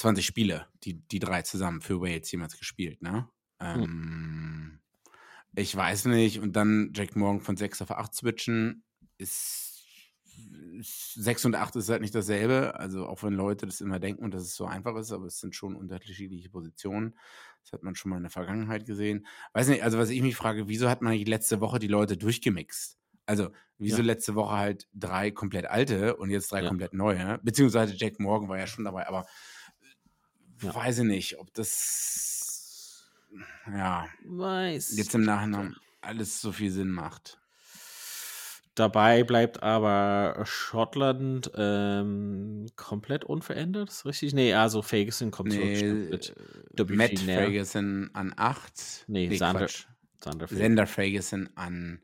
20 0.00 0.26
Spiele, 0.26 0.66
die, 0.84 0.94
die 0.94 1.18
drei 1.18 1.42
zusammen 1.42 1.80
für 1.80 2.00
Wales 2.00 2.30
jemals 2.32 2.58
gespielt, 2.58 3.02
ne? 3.02 3.28
Ähm, 3.60 4.80
Ich 5.54 5.74
weiß 5.74 6.06
nicht. 6.06 6.40
Und 6.40 6.54
dann 6.54 6.92
Jack 6.94 7.16
Morgan 7.16 7.40
von 7.40 7.56
6 7.56 7.82
auf 7.82 7.90
8 7.90 8.14
switchen 8.14 8.84
ist, 9.18 9.84
ist 10.78 11.14
6 11.14 11.44
und 11.44 11.54
8 11.54 11.76
ist 11.76 11.88
halt 11.88 12.00
nicht 12.02 12.14
dasselbe. 12.14 12.74
Also 12.78 13.06
auch 13.06 13.22
wenn 13.22 13.34
Leute 13.34 13.66
das 13.66 13.80
immer 13.80 13.98
denken, 13.98 14.30
dass 14.30 14.42
es 14.42 14.54
so 14.54 14.64
einfach 14.66 14.96
ist, 14.96 15.12
aber 15.12 15.26
es 15.26 15.40
sind 15.40 15.54
schon 15.54 15.76
unterschiedliche 15.76 16.48
Positionen. 16.50 17.18
Das 17.62 17.72
hat 17.72 17.82
man 17.82 17.94
schon 17.94 18.10
mal 18.10 18.16
in 18.16 18.22
der 18.22 18.30
Vergangenheit 18.30 18.86
gesehen. 18.86 19.26
Weiß 19.52 19.68
nicht, 19.68 19.82
also 19.82 19.98
was 19.98 20.10
ich 20.10 20.22
mich 20.22 20.36
frage, 20.36 20.68
wieso 20.68 20.88
hat 20.88 21.02
man 21.02 21.14
letzte 21.18 21.60
Woche 21.60 21.78
die 21.78 21.88
Leute 21.88 22.16
durchgemixt? 22.16 22.96
Also, 23.26 23.50
wieso 23.78 23.98
Ja. 23.98 24.04
letzte 24.04 24.34
Woche 24.34 24.56
halt 24.56 24.88
drei 24.94 25.30
komplett 25.30 25.66
alte 25.66 26.16
und 26.16 26.30
jetzt 26.30 26.50
drei 26.50 26.62
Ja. 26.62 26.68
komplett 26.68 26.94
neue? 26.94 27.38
Beziehungsweise 27.42 27.94
Jack 27.96 28.18
Morgan 28.18 28.48
war 28.48 28.58
ja 28.58 28.66
schon 28.66 28.84
dabei, 28.84 29.06
aber 29.06 29.26
Ja. 30.62 30.74
weiß 30.74 30.98
ich 30.98 31.04
nicht, 31.04 31.38
ob 31.38 31.52
das 31.54 33.08
ja 33.66 34.06
Weiß. 34.24 34.96
jetzt 34.96 35.14
im 35.14 35.22
Nachhinein 35.22 35.76
alles 36.00 36.40
so 36.40 36.52
viel 36.52 36.70
Sinn 36.70 36.90
macht. 36.90 37.38
Dabei 38.74 39.24
bleibt 39.24 39.62
aber 39.62 40.42
Schottland 40.44 41.50
ähm, 41.56 42.66
komplett 42.76 43.24
unverändert, 43.24 43.90
ist 43.90 44.06
richtig? 44.06 44.32
Nee, 44.32 44.54
also 44.54 44.80
Ferguson 44.80 45.30
kommt 45.30 45.52
zurück. 45.52 45.66
Nee, 45.66 45.92
mit 46.08 46.34
äh, 46.78 46.84
Matt 46.94 47.12
Nell. 47.26 47.38
Ferguson 47.44 48.10
an 48.14 48.32
8. 48.36 49.04
Nee, 49.08 49.36
Sander- 49.36 49.60
Quatsch. 49.60 49.86
Sander 50.22 50.46
Ferguson. 50.48 50.58
Sender 50.58 50.86
Ferguson 50.86 51.50
an. 51.56 52.00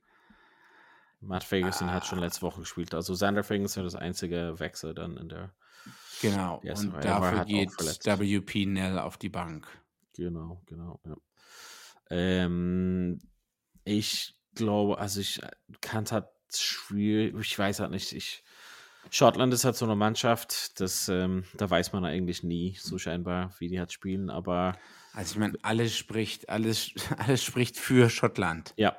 Matt 1.21 1.45
Ferguson 1.45 1.91
hat 1.91 2.03
Ah. 2.03 2.07
schon 2.07 2.19
letzte 2.19 2.43
Woche 2.43 2.61
gespielt. 2.61 2.95
Also 2.95 3.15
Sander 3.15 3.43
Ferguson 3.45 3.85
das 3.85 3.95
einzige 3.95 4.59
Wechsel 4.59 4.93
dann 4.95 5.17
in 5.17 5.29
der. 5.29 5.55
Genau. 6.23 6.59
Und 6.59 6.95
Reihe 6.95 7.03
dafür 7.03 7.39
halt 7.39 7.49
geht. 7.49 7.71
WP 7.79 8.67
Nell 8.67 8.99
auf 8.99 9.17
die 9.17 9.29
Bank. 9.29 9.67
Genau, 10.15 10.63
genau, 10.67 11.01
ja. 11.05 11.17
Ähm, 12.09 13.19
ich 13.85 14.35
glaube, 14.55 14.99
also 14.99 15.21
ich 15.21 15.41
kann 15.81 16.05
es 16.05 16.13
halt 16.13 16.27
schwierig, 16.55 17.35
ich 17.39 17.59
weiß 17.59 17.81
halt 17.81 17.91
nicht, 17.91 18.13
ich 18.13 18.43
Schottland 19.11 19.53
ist 19.55 19.65
halt 19.65 19.77
so 19.77 19.85
eine 19.85 19.95
Mannschaft, 19.95 20.81
das, 20.81 21.09
ähm, 21.09 21.45
da 21.55 21.71
weiß 21.71 21.93
man 21.93 22.05
eigentlich 22.05 22.43
nie, 22.43 22.77
so 22.81 22.99
scheinbar, 22.99 23.55
wie 23.59 23.69
die 23.69 23.79
halt 23.79 23.93
spielen, 23.93 24.31
aber. 24.31 24.77
Also 25.13 25.35
ich 25.35 25.39
meine, 25.39 25.57
alles 25.63 25.97
spricht, 25.97 26.49
alles, 26.49 26.91
alles 27.19 27.45
spricht 27.45 27.77
für 27.77 28.11
Schottland. 28.11 28.75
Ja. 28.77 28.97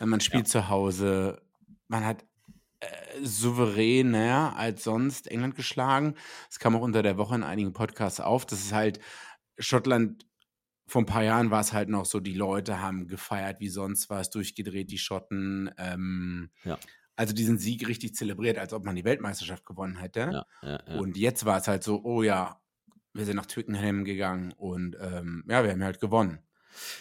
Man 0.00 0.20
spielt 0.20 0.46
ja. 0.46 0.50
zu 0.50 0.68
Hause, 0.68 1.40
man 1.88 2.04
hat 2.04 2.22
äh, 2.22 2.26
souveräner 3.22 4.54
als 4.56 4.84
sonst 4.84 5.28
England 5.28 5.54
geschlagen. 5.54 6.14
Das 6.48 6.58
kam 6.58 6.76
auch 6.76 6.82
unter 6.82 7.02
der 7.02 7.16
Woche 7.18 7.34
in 7.34 7.42
einigen 7.42 7.72
Podcasts 7.72 8.20
auf. 8.20 8.46
Das 8.46 8.60
ist 8.60 8.72
halt 8.72 9.00
Schottland 9.58 10.26
vor 10.86 11.02
ein 11.02 11.06
paar 11.06 11.22
Jahren 11.22 11.50
war 11.50 11.60
es 11.60 11.72
halt 11.72 11.88
noch 11.88 12.04
so, 12.04 12.20
die 12.20 12.34
Leute 12.34 12.80
haben 12.80 13.08
gefeiert 13.08 13.60
wie 13.60 13.68
sonst 13.68 14.10
was, 14.10 14.30
durchgedreht, 14.30 14.90
die 14.90 14.98
Schotten. 14.98 15.70
Ähm, 15.78 16.50
ja. 16.64 16.78
Also 17.16 17.32
diesen 17.32 17.58
Sieg 17.58 17.88
richtig 17.88 18.14
zelebriert, 18.14 18.58
als 18.58 18.72
ob 18.72 18.84
man 18.84 18.96
die 18.96 19.04
Weltmeisterschaft 19.04 19.64
gewonnen 19.64 19.96
hätte. 19.96 20.44
Ja, 20.62 20.80
ja, 20.86 20.98
und 20.98 21.16
jetzt 21.16 21.44
war 21.44 21.58
es 21.58 21.68
halt 21.68 21.84
so, 21.84 22.02
oh 22.04 22.22
ja, 22.22 22.60
wir 23.12 23.24
sind 23.24 23.36
nach 23.36 23.46
Twickenham 23.46 24.04
gegangen 24.04 24.52
und 24.52 24.96
ähm, 25.00 25.44
ja, 25.48 25.62
wir 25.62 25.70
haben 25.70 25.84
halt 25.84 26.00
gewonnen. 26.00 26.40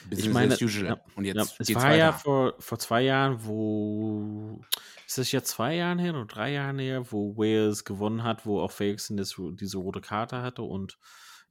Business 0.10 0.28
ich 0.28 0.34
meine, 0.34 0.54
usual. 0.56 1.02
und 1.16 1.26
jetzt 1.26 1.60
es 1.60 1.74
war 1.76 1.84
weiter. 1.84 1.98
ja 1.98 2.14
vor, 2.14 2.56
vor 2.60 2.80
zwei 2.80 3.02
Jahren, 3.02 3.46
wo 3.46 4.62
ist 5.06 5.18
das 5.18 5.32
jetzt 5.32 5.50
zwei 5.50 5.76
Jahren 5.76 6.00
her 6.00 6.14
oder 6.14 6.26
drei 6.26 6.52
Jahren 6.52 6.80
her, 6.80 7.12
wo 7.12 7.36
Wales 7.38 7.84
gewonnen 7.84 8.24
hat, 8.24 8.46
wo 8.46 8.60
auch 8.60 8.72
Ferguson 8.72 9.18
diese 9.18 9.78
rote 9.78 10.02
Karte 10.02 10.42
hatte 10.42 10.64
und 10.64 10.98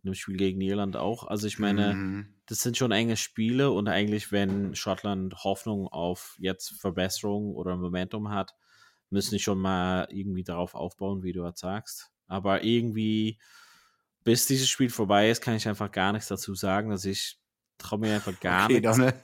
in 0.02 0.10
dem 0.10 0.14
Spiel 0.14 0.36
gegen 0.36 0.60
Irland 0.60 0.96
auch. 0.96 1.26
Also 1.28 1.46
ich 1.46 1.58
meine, 1.58 1.94
mhm. 1.94 2.34
das 2.46 2.60
sind 2.60 2.76
schon 2.76 2.90
enge 2.90 3.16
Spiele 3.16 3.70
und 3.70 3.88
eigentlich, 3.88 4.32
wenn 4.32 4.74
Schottland 4.74 5.44
Hoffnung 5.44 5.86
auf 5.86 6.36
jetzt 6.40 6.80
Verbesserung 6.80 7.54
oder 7.54 7.76
Momentum 7.76 8.30
hat, 8.30 8.54
müssen 9.10 9.34
die 9.34 9.40
schon 9.40 9.58
mal 9.58 10.08
irgendwie 10.10 10.42
darauf 10.42 10.74
aufbauen, 10.74 11.22
wie 11.22 11.32
du 11.32 11.44
jetzt 11.46 11.60
sagst. 11.60 12.10
Aber 12.26 12.64
irgendwie, 12.64 13.38
bis 14.24 14.46
dieses 14.46 14.68
Spiel 14.68 14.90
vorbei 14.90 15.30
ist, 15.30 15.40
kann 15.40 15.54
ich 15.54 15.68
einfach 15.68 15.92
gar 15.92 16.12
nichts 16.12 16.28
dazu 16.28 16.54
sagen. 16.54 16.90
dass 16.90 17.04
ich 17.04 17.38
traue 17.78 18.00
mir 18.00 18.14
einfach 18.14 18.38
gar 18.40 18.64
okay, 18.64 18.80
nichts. 18.80 18.96
Donne. 18.96 19.14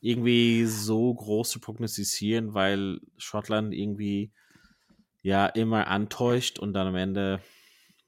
Irgendwie 0.00 0.64
so 0.66 1.12
groß 1.12 1.50
zu 1.50 1.60
prognostizieren, 1.60 2.54
weil 2.54 3.00
Schottland 3.18 3.74
irgendwie 3.74 4.32
ja 5.22 5.46
immer 5.46 5.88
antäuscht 5.88 6.58
und 6.58 6.72
dann 6.72 6.86
am 6.86 6.96
Ende 6.96 7.40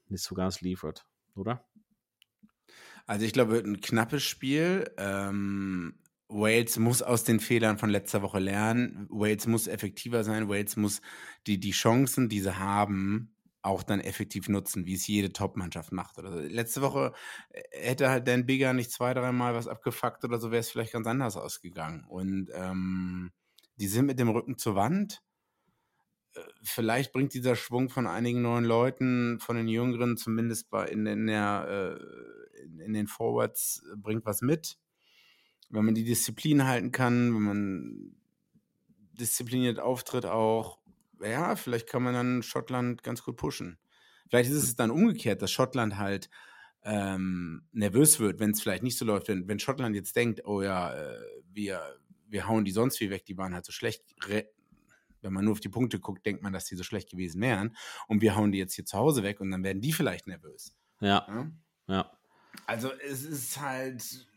nicht 0.07 0.23
so 0.23 0.35
ganz 0.35 0.61
liefert, 0.61 1.05
oder? 1.35 1.65
Also 3.05 3.25
ich 3.25 3.33
glaube, 3.33 3.51
wird 3.51 3.65
ein 3.65 3.81
knappes 3.81 4.23
Spiel. 4.23 4.89
Ähm, 4.97 5.95
Wales 6.27 6.77
muss 6.77 7.01
aus 7.01 7.23
den 7.23 7.39
Fehlern 7.39 7.79
von 7.79 7.89
letzter 7.89 8.21
Woche 8.21 8.39
lernen. 8.39 9.07
Wales 9.09 9.47
muss 9.47 9.67
effektiver 9.67 10.23
sein. 10.23 10.47
Wales 10.47 10.77
muss 10.77 11.01
die, 11.47 11.59
die 11.59 11.71
Chancen, 11.71 12.29
die 12.29 12.39
sie 12.39 12.57
haben, 12.57 13.33
auch 13.61 13.83
dann 13.83 13.99
effektiv 13.99 14.47
nutzen, 14.47 14.85
wie 14.85 14.93
es 14.93 15.07
jede 15.07 15.33
Top-Mannschaft 15.33 15.91
macht. 15.91 16.17
Oder 16.17 16.31
so. 16.31 16.39
Letzte 16.39 16.81
Woche 16.81 17.13
äh, 17.49 17.61
hätte 17.71 18.09
halt 18.09 18.27
Dan 18.27 18.45
Bigger 18.45 18.73
nicht 18.73 18.91
zwei, 18.91 19.13
dreimal 19.13 19.53
was 19.53 19.67
abgefuckt 19.67 20.23
oder 20.23 20.39
so, 20.39 20.51
wäre 20.51 20.61
es 20.61 20.69
vielleicht 20.69 20.93
ganz 20.93 21.07
anders 21.07 21.35
ausgegangen. 21.35 22.05
Und 22.07 22.49
ähm, 22.53 23.31
die 23.75 23.87
sind 23.87 24.05
mit 24.05 24.19
dem 24.19 24.29
Rücken 24.29 24.57
zur 24.57 24.75
Wand. 24.75 25.21
Äh, 26.33 26.41
vielleicht 26.63 27.11
bringt 27.11 27.33
dieser 27.33 27.55
Schwung 27.55 27.89
von 27.89 28.07
einigen 28.07 28.41
neuen 28.41 28.65
Leuten, 28.65 29.39
von 29.39 29.55
den 29.57 29.67
Jüngeren, 29.67 30.17
zumindest 30.17 30.69
bei 30.69 30.87
in, 30.87 31.05
in 31.05 31.27
der 31.27 31.97
äh, 31.99 32.83
in 32.83 32.93
den 32.93 33.07
Forwards 33.07 33.83
äh, 33.91 33.95
bringt 33.97 34.25
was 34.25 34.41
mit. 34.41 34.77
Wenn 35.69 35.85
man 35.85 35.95
die 35.95 36.03
Disziplin 36.03 36.65
halten 36.65 36.91
kann, 36.91 37.33
wenn 37.33 37.41
man 37.41 38.15
diszipliniert 39.19 39.79
auftritt 39.79 40.25
auch, 40.25 40.78
ja, 41.21 41.55
vielleicht 41.55 41.87
kann 41.87 42.03
man 42.03 42.13
dann 42.13 42.43
Schottland 42.43 43.03
ganz 43.03 43.23
gut 43.23 43.37
pushen. 43.37 43.77
Vielleicht 44.29 44.51
ist 44.51 44.63
es 44.63 44.75
dann 44.75 44.91
umgekehrt, 44.91 45.41
dass 45.41 45.51
Schottland 45.51 45.97
halt 45.97 46.29
ähm, 46.83 47.63
nervös 47.71 48.19
wird, 48.19 48.39
wenn 48.39 48.51
es 48.51 48.61
vielleicht 48.61 48.83
nicht 48.83 48.97
so 48.97 49.05
läuft. 49.05 49.27
Wenn, 49.27 49.47
wenn 49.47 49.59
Schottland 49.59 49.95
jetzt 49.95 50.15
denkt, 50.15 50.45
oh 50.45 50.61
ja, 50.61 50.93
äh, 50.93 51.19
wir, 51.51 51.81
wir 52.27 52.47
hauen 52.47 52.63
die 52.63 52.71
sonst 52.71 52.99
wie 52.99 53.09
weg, 53.09 53.25
die 53.25 53.37
waren 53.37 53.53
halt 53.53 53.65
so 53.65 53.71
schlecht. 53.71 54.03
Wenn 55.21 55.33
man 55.33 55.45
nur 55.45 55.53
auf 55.53 55.59
die 55.59 55.69
Punkte 55.69 55.99
guckt, 55.99 56.25
denkt 56.25 56.43
man, 56.43 56.53
dass 56.53 56.65
die 56.65 56.75
so 56.75 56.83
schlecht 56.83 57.09
gewesen 57.09 57.41
wären. 57.41 57.75
Und 58.07 58.21
wir 58.21 58.35
hauen 58.35 58.51
die 58.51 58.59
jetzt 58.59 58.75
hier 58.75 58.85
zu 58.85 58.97
Hause 58.97 59.23
weg 59.23 59.41
und 59.41 59.51
dann 59.51 59.63
werden 59.63 59.81
die 59.81 59.91
vielleicht 59.91 60.27
nervös. 60.27 60.75
Ja. 61.01 61.25
Ja. 61.27 61.51
ja. 61.87 62.19
Also 62.65 62.91
es 62.93 63.23
ist 63.23 63.59
halt. 63.59 64.27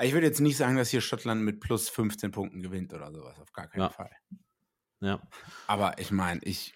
Ich 0.00 0.12
würde 0.12 0.26
jetzt 0.26 0.40
nicht 0.40 0.56
sagen, 0.56 0.76
dass 0.76 0.90
hier 0.90 1.00
Schottland 1.00 1.42
mit 1.42 1.60
plus 1.60 1.88
15 1.88 2.30
Punkten 2.30 2.62
gewinnt 2.62 2.92
oder 2.94 3.12
sowas. 3.12 3.38
Auf 3.38 3.52
gar 3.52 3.68
keinen 3.68 3.82
ja. 3.82 3.90
Fall. 3.90 4.10
Ja. 5.02 5.20
Aber 5.66 5.98
ich 5.98 6.10
meine, 6.10 6.40
ich, 6.44 6.72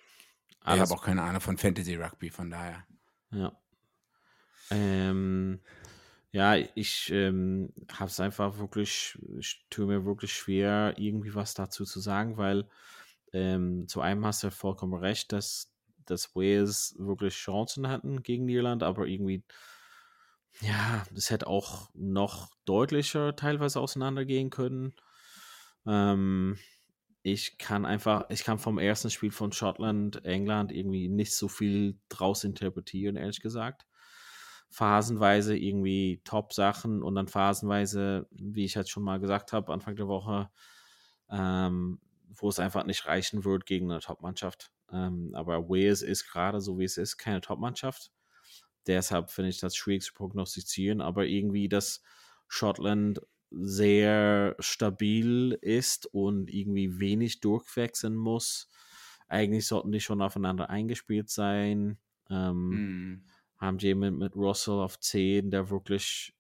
ich 0.61 0.67
habe 0.67 0.93
auch 0.93 1.03
keine 1.03 1.23
Ahnung 1.23 1.41
von 1.41 1.57
Fantasy 1.57 1.95
Rugby, 1.95 2.29
von 2.31 2.51
daher. 2.51 2.85
Ja. 3.31 3.57
Ähm, 4.71 5.61
ja, 6.33 6.57
ich 6.57 7.11
ähm, 7.13 7.73
habe 7.93 8.11
es 8.11 8.19
einfach 8.21 8.59
wirklich, 8.59 9.17
ich 9.39 9.65
tue 9.71 9.87
mir 9.87 10.05
wirklich 10.05 10.33
schwer, 10.33 10.95
irgendwie 10.99 11.35
was 11.35 11.55
dazu 11.55 11.85
zu 11.85 12.01
sagen, 12.01 12.37
weil 12.37 12.69
ähm, 13.33 13.87
zu 13.87 14.01
einem 14.01 14.27
hast 14.27 14.43
du 14.43 14.51
vollkommen 14.51 14.95
recht, 14.95 15.33
dass 15.33 15.73
dass 16.07 16.35
Wales 16.35 16.95
wirklich 16.99 17.35
Chancen 17.35 17.89
hatten 17.89 18.23
gegen 18.23 18.49
Irland, 18.49 18.83
aber 18.83 19.07
irgendwie, 19.07 19.43
ja, 20.61 21.05
das 21.13 21.31
hätte 21.31 21.47
auch 21.47 21.91
noch 21.95 22.51
deutlicher 22.65 23.37
teilweise 23.37 23.81
auseinandergehen 23.81 24.51
können. 24.51 24.95
Ähm, 25.87 26.59
ich 27.27 27.59
kann 27.59 27.85
einfach, 27.85 28.31
ich 28.31 28.45
kann 28.45 28.61
vom 28.61 28.79
ersten 28.79 29.11
Spiel 29.11 29.33
von 29.33 29.51
Schottland, 29.51 30.25
England 30.25 30.71
irgendwie 30.71 31.09
nicht 31.09 31.35
so 31.35 31.49
viel 31.49 31.99
draus 32.09 32.45
interpretieren, 32.45 33.17
ehrlich 33.17 33.41
gesagt. 33.41 33.85
Phasenweise 34.71 35.57
irgendwie 35.59 36.21
Top-Sachen 36.23 37.03
und 37.03 37.17
dann 37.17 37.27
phasenweise, 37.27 38.29
wie 38.31 38.65
ich 38.65 38.77
halt 38.77 38.89
schon 38.89 39.03
mal 39.03 39.19
gesagt 39.19 39.53
habe, 39.53 39.73
Anfang 39.73 39.97
der 39.97 40.07
Woche, 40.07 40.51
ähm, 41.29 42.01
wo 42.29 42.49
es 42.49 42.61
einfach 42.61 42.87
nicht 42.87 43.07
reichen 43.07 43.45
wird 43.45 43.67
gegen 43.67 43.91
eine 43.91 43.99
Top-Mannschaft. 43.99 44.71
Ähm, 44.93 45.33
aber 45.35 45.69
Wales 45.69 46.03
ist 46.03 46.31
gerade 46.31 46.61
so 46.61 46.79
wie 46.79 46.85
es 46.85 46.97
ist 46.97 47.17
keine 47.17 47.41
Top-Mannschaft. 47.41 48.13
Deshalb 48.87 49.31
finde 49.31 49.51
ich 49.51 49.59
das 49.59 49.75
schwierig 49.75 50.05
zu 50.05 50.15
prognostizieren, 50.15 51.01
aber 51.01 51.27
irgendwie, 51.27 51.69
dass 51.69 52.05
Schottland 52.47 53.21
sehr 53.51 54.57
stabil 54.59 55.57
ist 55.61 56.07
und 56.07 56.53
irgendwie 56.53 56.99
wenig 56.99 57.41
durchwechseln 57.41 58.15
muss. 58.15 58.69
Eigentlich 59.29 59.67
sollten 59.67 59.93
die 59.93 60.01
schon 60.01 60.23
aufeinander 60.23 60.71
eingespielt 60.71 61.31
sein. 61.31 61.99
Ähm, 62.31 62.69
mm. 62.69 63.25
Haben 63.59 63.79
jemanden 63.79 64.19
mit 64.19 64.37
Russell 64.37 64.75
auf 64.75 65.01
10, 65.01 65.51
der 65.51 65.71
wirklich, 65.71 66.35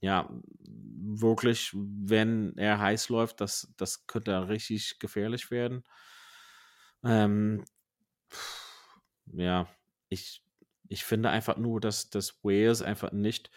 ja, 0.00 0.30
wirklich, 0.60 1.72
wenn 1.74 2.56
er 2.56 2.78
heiß 2.78 3.08
läuft, 3.08 3.40
das, 3.40 3.72
das 3.76 4.06
könnte 4.06 4.48
richtig 4.48 4.98
gefährlich 4.98 5.50
werden. 5.50 5.84
Ähm, 7.04 7.64
ja, 9.32 9.68
ich, 10.08 10.42
ich 10.88 11.04
finde 11.04 11.30
einfach 11.30 11.56
nur, 11.58 11.80
dass 11.80 12.10
das 12.10 12.42
Wales 12.42 12.82
einfach 12.82 13.12
nicht, 13.12 13.50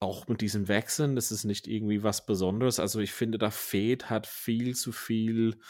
auch 0.00 0.26
mit 0.28 0.40
diesen 0.40 0.66
Wechseln, 0.66 1.14
das 1.14 1.30
ist 1.30 1.44
nicht 1.44 1.68
irgendwie 1.68 2.02
was 2.02 2.24
Besonderes. 2.24 2.80
Also 2.80 3.00
ich 3.00 3.12
finde, 3.12 3.36
da 3.36 3.50
fehlt 3.50 4.08
hat 4.08 4.26
viel 4.26 4.74
zu 4.74 4.92
viel, 4.92 5.60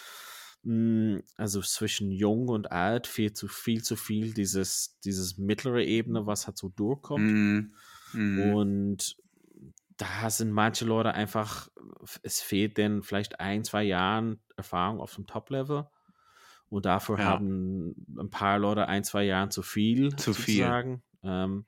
hm, 0.62 1.22
also 1.36 1.60
zwischen 1.60 2.12
jung 2.12 2.48
und 2.48 2.70
alt 2.70 3.08
fehlt 3.08 3.36
zu 3.36 3.48
viel 3.48 3.82
zu 3.82 3.96
viel 3.96 4.32
dieses, 4.32 4.98
dieses 5.04 5.36
mittlere 5.36 5.82
Ebene, 5.82 6.26
was 6.26 6.46
halt 6.46 6.56
so 6.56 6.68
durchkommt. 6.68 7.24
Mm, 7.24 7.72
mm. 8.12 8.54
Und 8.54 9.16
da 9.96 10.30
sind 10.30 10.52
manche 10.52 10.84
Leute 10.84 11.12
einfach, 11.12 11.68
es 12.22 12.40
fehlt 12.40 12.78
denn 12.78 13.02
vielleicht 13.02 13.40
ein, 13.40 13.64
zwei 13.64 13.82
Jahren 13.82 14.40
Erfahrung 14.56 15.00
auf 15.00 15.16
dem 15.16 15.26
Top-Level. 15.26 15.88
Und 16.68 16.86
dafür 16.86 17.18
ja. 17.18 17.24
haben 17.24 17.96
ein 18.16 18.30
paar 18.30 18.60
Leute 18.60 18.86
ein, 18.86 19.02
zwei 19.02 19.24
Jahre 19.24 19.48
zu 19.48 19.62
viel. 19.62 20.14
Zu 20.14 20.32
sozusagen. 20.32 21.02
viel. 21.20 21.30
Ähm, 21.30 21.66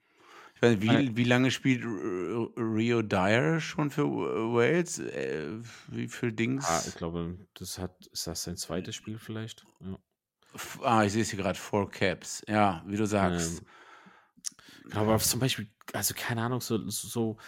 weiß, 0.62 0.80
wie, 0.80 1.16
wie 1.16 1.24
lange 1.24 1.50
spielt 1.50 1.84
Rio 1.84 3.02
Dyer 3.02 3.60
schon 3.60 3.90
für 3.90 4.04
Wales? 4.04 4.98
Äh, 4.98 5.58
wie 5.88 6.08
viel 6.08 6.32
Dings? 6.32 6.66
Ah, 6.68 6.84
ich 6.86 6.94
glaube, 6.94 7.36
das 7.54 7.78
hat, 7.78 8.06
ist 8.12 8.26
das 8.26 8.44
sein 8.44 8.56
zweites 8.56 8.94
Spiel 8.94 9.18
vielleicht? 9.18 9.64
Ja. 9.80 9.98
Ah, 10.82 11.04
ich 11.04 11.12
sehe 11.12 11.22
es 11.22 11.30
hier 11.30 11.38
gerade, 11.38 11.58
Four 11.58 11.90
Caps. 11.90 12.42
Ja, 12.46 12.84
wie 12.86 12.96
du 12.96 13.06
sagst. 13.06 13.60
Ähm, 13.60 13.66
aber 14.92 15.18
zum 15.18 15.40
Beispiel, 15.40 15.68
also 15.92 16.14
keine 16.16 16.42
Ahnung, 16.42 16.60
so, 16.60 16.88
so 16.88 17.38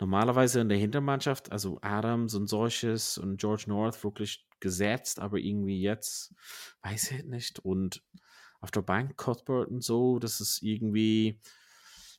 normalerweise 0.00 0.60
in 0.60 0.68
der 0.68 0.78
Hintermannschaft, 0.78 1.52
also 1.52 1.78
Adams 1.82 2.34
und 2.34 2.46
solches 2.46 3.18
und 3.18 3.38
George 3.38 3.64
North 3.66 4.02
wirklich 4.02 4.46
gesetzt, 4.60 5.20
aber 5.20 5.38
irgendwie 5.38 5.80
jetzt, 5.80 6.34
weiß 6.82 7.10
ich 7.12 7.24
nicht. 7.24 7.58
Und 7.58 8.02
auf 8.60 8.70
der 8.70 8.82
Bank 8.82 9.16
Cuthbert 9.16 9.68
und 9.68 9.84
so, 9.84 10.18
das 10.18 10.40
ist 10.40 10.62
irgendwie, 10.62 11.38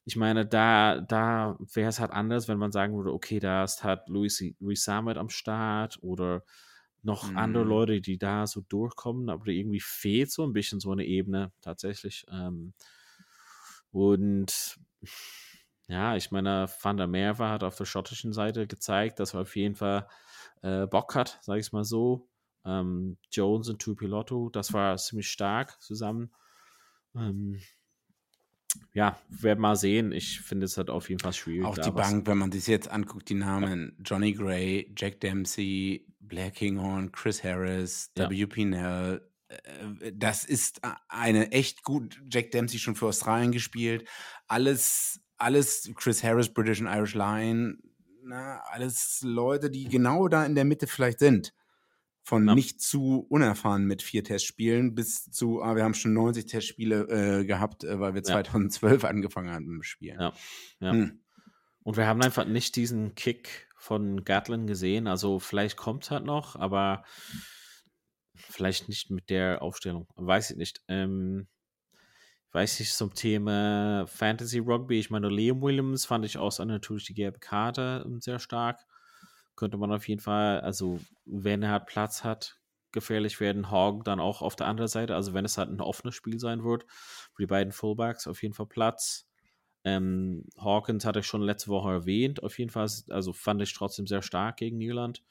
ich 0.06 0.16
meine, 0.16 0.46
da, 0.46 1.02
da 1.02 1.58
wäre 1.74 1.90
es 1.90 2.00
halt 2.00 2.12
anders, 2.12 2.48
wenn 2.48 2.60
man 2.60 2.72
sagen 2.72 2.96
würde, 2.96 3.12
okay, 3.12 3.40
da 3.40 3.64
ist 3.64 3.84
halt 3.84 4.08
Louis, 4.08 4.44
Louis 4.60 4.84
Samet 4.84 5.18
am 5.18 5.30
Start 5.30 5.98
oder 6.02 6.44
noch 7.02 7.30
mhm. 7.30 7.38
andere 7.38 7.64
Leute, 7.64 8.02
die 8.02 8.20
da 8.20 8.46
so 8.46 8.62
durchkommen, 8.62 9.30
aber 9.30 9.48
irgendwie 9.48 9.80
fehlt 9.80 10.32
so 10.32 10.44
ein 10.44 10.54
bisschen 10.54 10.80
so 10.80 10.92
eine 10.92 11.06
Ebene 11.06 11.52
tatsächlich. 11.62 12.26
Ähm, 12.32 12.74
und 13.92 14.78
ja, 15.88 16.16
ich 16.16 16.30
meine, 16.30 16.68
Van 16.82 16.98
der 16.98 17.08
Merwe 17.08 17.50
hat 17.50 17.64
auf 17.64 17.76
der 17.76 17.86
schottischen 17.86 18.32
Seite 18.32 18.68
gezeigt, 18.68 19.20
dass 19.20 19.34
er 19.34 19.42
auf 19.42 19.56
jeden 19.56 19.76
Fall 19.76 20.08
äh, 20.62 20.86
Bock 20.86 21.16
hat, 21.16 21.40
sage 21.42 21.60
ich 21.60 21.68
es 21.68 21.72
mal 21.72 21.84
so. 21.84 22.28
Ähm, 22.64 23.18
Jones 23.32 23.70
und 23.70 23.82
Tupilotto, 23.82 24.50
das 24.50 24.74
war 24.74 24.98
ziemlich 24.98 25.30
stark 25.30 25.82
zusammen. 25.82 26.32
Ähm, 27.16 27.60
ja, 28.94 29.20
werden 29.30 29.60
mal 29.60 29.76
sehen. 29.76 30.12
Ich 30.12 30.42
finde 30.42 30.66
es 30.66 30.78
halt 30.78 30.90
auf 30.90 31.10
jeden 31.10 31.20
Fall 31.20 31.34
schwierig. 31.34 31.66
Auch 31.66 31.78
die 31.78 31.92
Bank, 31.92 32.28
wenn 32.28 32.38
man 32.38 32.52
sich 32.52 32.68
jetzt 32.68 32.90
anguckt, 32.90 33.30
die 33.30 33.36
Namen 33.36 33.98
Johnny 34.04 34.34
Gray, 34.34 34.94
Jack 34.98 35.20
Dempsey, 35.20 36.06
Blair 36.20 36.52
Kinghorn, 36.52 37.12
Chris 37.12 37.44
Harris, 37.44 38.12
ja. 38.18 38.30
W. 38.30 38.66
Nell, 38.66 39.22
äh, 39.48 40.12
das 40.14 40.44
ist 40.44 40.82
eine 41.08 41.52
echt 41.52 41.84
gut, 41.84 42.22
Jack 42.30 42.52
Dempsey 42.52 42.80
schon 42.80 42.96
für 42.96 43.08
Australien 43.08 43.52
gespielt. 43.52 44.08
Alles, 44.48 45.20
alles 45.38 45.92
Chris 45.96 46.24
Harris, 46.24 46.50
British 46.50 46.82
and 46.82 46.90
Irish 46.90 47.16
Line, 47.16 47.78
na, 48.24 48.60
alles 48.72 49.22
Leute, 49.24 49.70
die 49.70 49.88
genau 49.88 50.28
da 50.28 50.46
in 50.46 50.56
der 50.56 50.66
Mitte 50.66 50.88
vielleicht 50.88 51.20
sind. 51.20 51.54
Von 52.28 52.48
ja. 52.48 52.56
nicht 52.56 52.82
zu 52.82 53.20
unerfahren 53.30 53.86
mit 53.86 54.02
vier 54.02 54.24
Testspielen 54.24 54.96
bis 54.96 55.30
zu, 55.30 55.62
ah, 55.62 55.76
wir 55.76 55.84
haben 55.84 55.94
schon 55.94 56.14
90 56.14 56.48
Testspiele 56.48 57.02
äh, 57.42 57.46
gehabt, 57.46 57.84
äh, 57.84 58.00
weil 58.00 58.16
wir 58.16 58.22
ja. 58.22 58.26
2012 58.26 59.04
angefangen 59.04 59.52
haben 59.52 59.78
mit 59.78 59.86
Spielen. 59.86 60.20
Ja. 60.20 60.34
ja. 60.80 60.92
Hm. 60.92 61.20
Und 61.84 61.98
wir 61.98 62.08
haben 62.08 62.24
einfach 62.24 62.46
nicht 62.46 62.76
diesen 62.78 63.14
Kick 63.14 63.70
von 63.78 64.24
Gatlin 64.24 64.66
gesehen. 64.66 65.06
Also 65.06 65.38
vielleicht 65.38 65.78
kommt 65.78 66.06
es 66.06 66.10
halt 66.10 66.26
noch, 66.26 66.56
aber 66.56 67.04
vielleicht 68.34 68.90
nicht 68.90 69.12
mit 69.12 69.30
der 69.30 69.62
Aufstellung. 69.62 70.08
Weiß 70.16 70.50
ich 70.50 70.58
nicht. 70.58 70.82
Ähm, 70.88 71.46
weiß 72.54 72.80
ich 72.80 72.92
zum 72.94 73.14
Thema 73.14 74.08
Fantasy 74.08 74.58
Rugby. 74.58 74.98
Ich 74.98 75.12
meine, 75.12 75.30
Liam 75.30 75.62
Williams 75.62 76.06
fand 76.06 76.26
ich 76.26 76.40
auch 76.40 76.58
natürlich 76.58 77.06
die 77.06 77.14
gelbe 77.14 77.38
Karte 77.38 78.04
ähm, 78.04 78.20
sehr 78.20 78.40
stark 78.40 78.84
könnte 79.56 79.78
man 79.78 79.92
auf 79.92 80.08
jeden 80.08 80.22
Fall, 80.22 80.62
also 80.62 81.00
wenn 81.26 81.64
er 81.64 81.72
halt 81.72 81.86
Platz 81.86 82.24
hat, 82.24 82.60
gefährlich 82.92 83.40
werden. 83.40 83.72
Hogg 83.72 84.04
dann 84.06 84.20
auch 84.20 84.42
auf 84.42 84.56
der 84.56 84.68
anderen 84.68 84.88
Seite, 84.88 85.16
also 85.16 85.34
wenn 85.34 85.46
es 85.46 85.58
halt 85.58 85.70
ein 85.70 85.82
offenes 85.82 86.16
Spiel 86.16 86.40
sein 86.40 86.64
wird, 86.64 86.86
für 86.90 87.44
die 87.44 87.48
beiden 87.48 87.74
Fullbacks 87.74 88.28
auf 88.28 88.42
jeden 88.42 88.54
Fall 88.54 88.68
Platz. 88.68 89.28
Ähm, 89.84 90.46
Hawkins 90.58 91.06
hatte 91.06 91.20
ich 91.20 91.28
schon 91.28 91.42
letzte 91.42 91.70
Woche 91.70 91.92
erwähnt, 91.92 92.42
auf 92.42 92.58
jeden 92.58 92.72
Fall, 92.72 92.90
also 93.10 93.34
fand 93.34 93.62
ich 93.62 93.74
trotzdem 93.74 94.08
sehr 94.08 94.24
stark 94.24 94.58
gegen 94.58 94.82
Irland. 94.82 95.24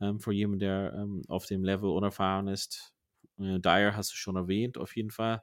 Ähm, 0.00 0.18
für 0.18 0.32
jemanden, 0.32 0.60
der 0.60 0.94
ähm, 0.96 1.22
auf 1.28 1.46
dem 1.46 1.62
Level 1.62 1.90
unerfahren 1.90 2.48
ist. 2.48 2.92
Äh, 3.38 3.60
Dyer 3.60 3.96
hast 3.96 4.12
du 4.12 4.16
schon 4.16 4.36
erwähnt, 4.36 4.78
auf 4.78 4.96
jeden 4.96 5.10
Fall. 5.10 5.42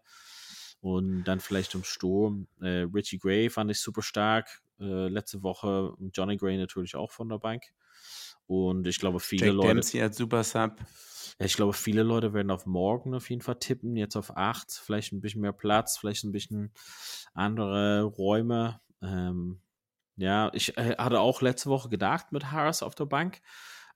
Und 0.82 1.24
dann 1.26 1.40
vielleicht 1.40 1.76
im 1.76 1.84
Sturm. 1.84 2.48
Äh, 2.60 2.88
Richie 2.94 3.20
Gray 3.20 3.50
fand 3.50 3.72
ich 3.72 3.80
super 3.80 4.02
stark. 4.02 4.62
Äh, 4.80 5.08
letzte 5.08 5.44
Woche 5.44 5.94
Johnny 6.14 6.38
Gray 6.38 6.58
natürlich 6.58 6.96
auch 6.96 7.12
von 7.12 7.30
der 7.30 7.38
Bank. 7.38 7.72
Und 8.52 8.86
ich 8.86 9.00
glaube, 9.00 9.22
viele 9.22 9.46
Jack 9.46 9.56
Leute. 9.56 9.68
Dempsey 9.70 10.02
als 10.02 10.18
Super 10.18 10.44
Sub. 10.44 10.76
Ja, 11.40 11.46
ich 11.46 11.56
glaube, 11.56 11.72
viele 11.72 12.04
Leute 12.04 12.34
werden 12.34 12.52
auf 12.52 12.66
morgen 12.66 13.14
auf 13.14 13.30
jeden 13.30 13.42
Fall 13.42 13.56
tippen, 13.56 13.96
jetzt 13.96 14.18
auf 14.18 14.36
8, 14.36 14.74
vielleicht 14.74 15.14
ein 15.14 15.22
bisschen 15.22 15.40
mehr 15.40 15.54
Platz, 15.54 15.98
vielleicht 15.98 16.26
ein 16.26 16.34
bisschen 16.34 16.74
andere 17.34 18.04
Räume. 18.04 18.82
Ähm, 19.02 19.62
ja, 20.18 20.52
ich 20.54 20.78
äh, 20.78 20.98
hatte 20.98 21.22
auch 21.22 21.42
letzte 21.42 21.70
Woche 21.70 21.88
gedacht 21.88 22.34
mit 22.34 22.52
Harris 22.52 22.84
auf 22.84 22.94
der 22.94 23.06
Bank, 23.06 23.40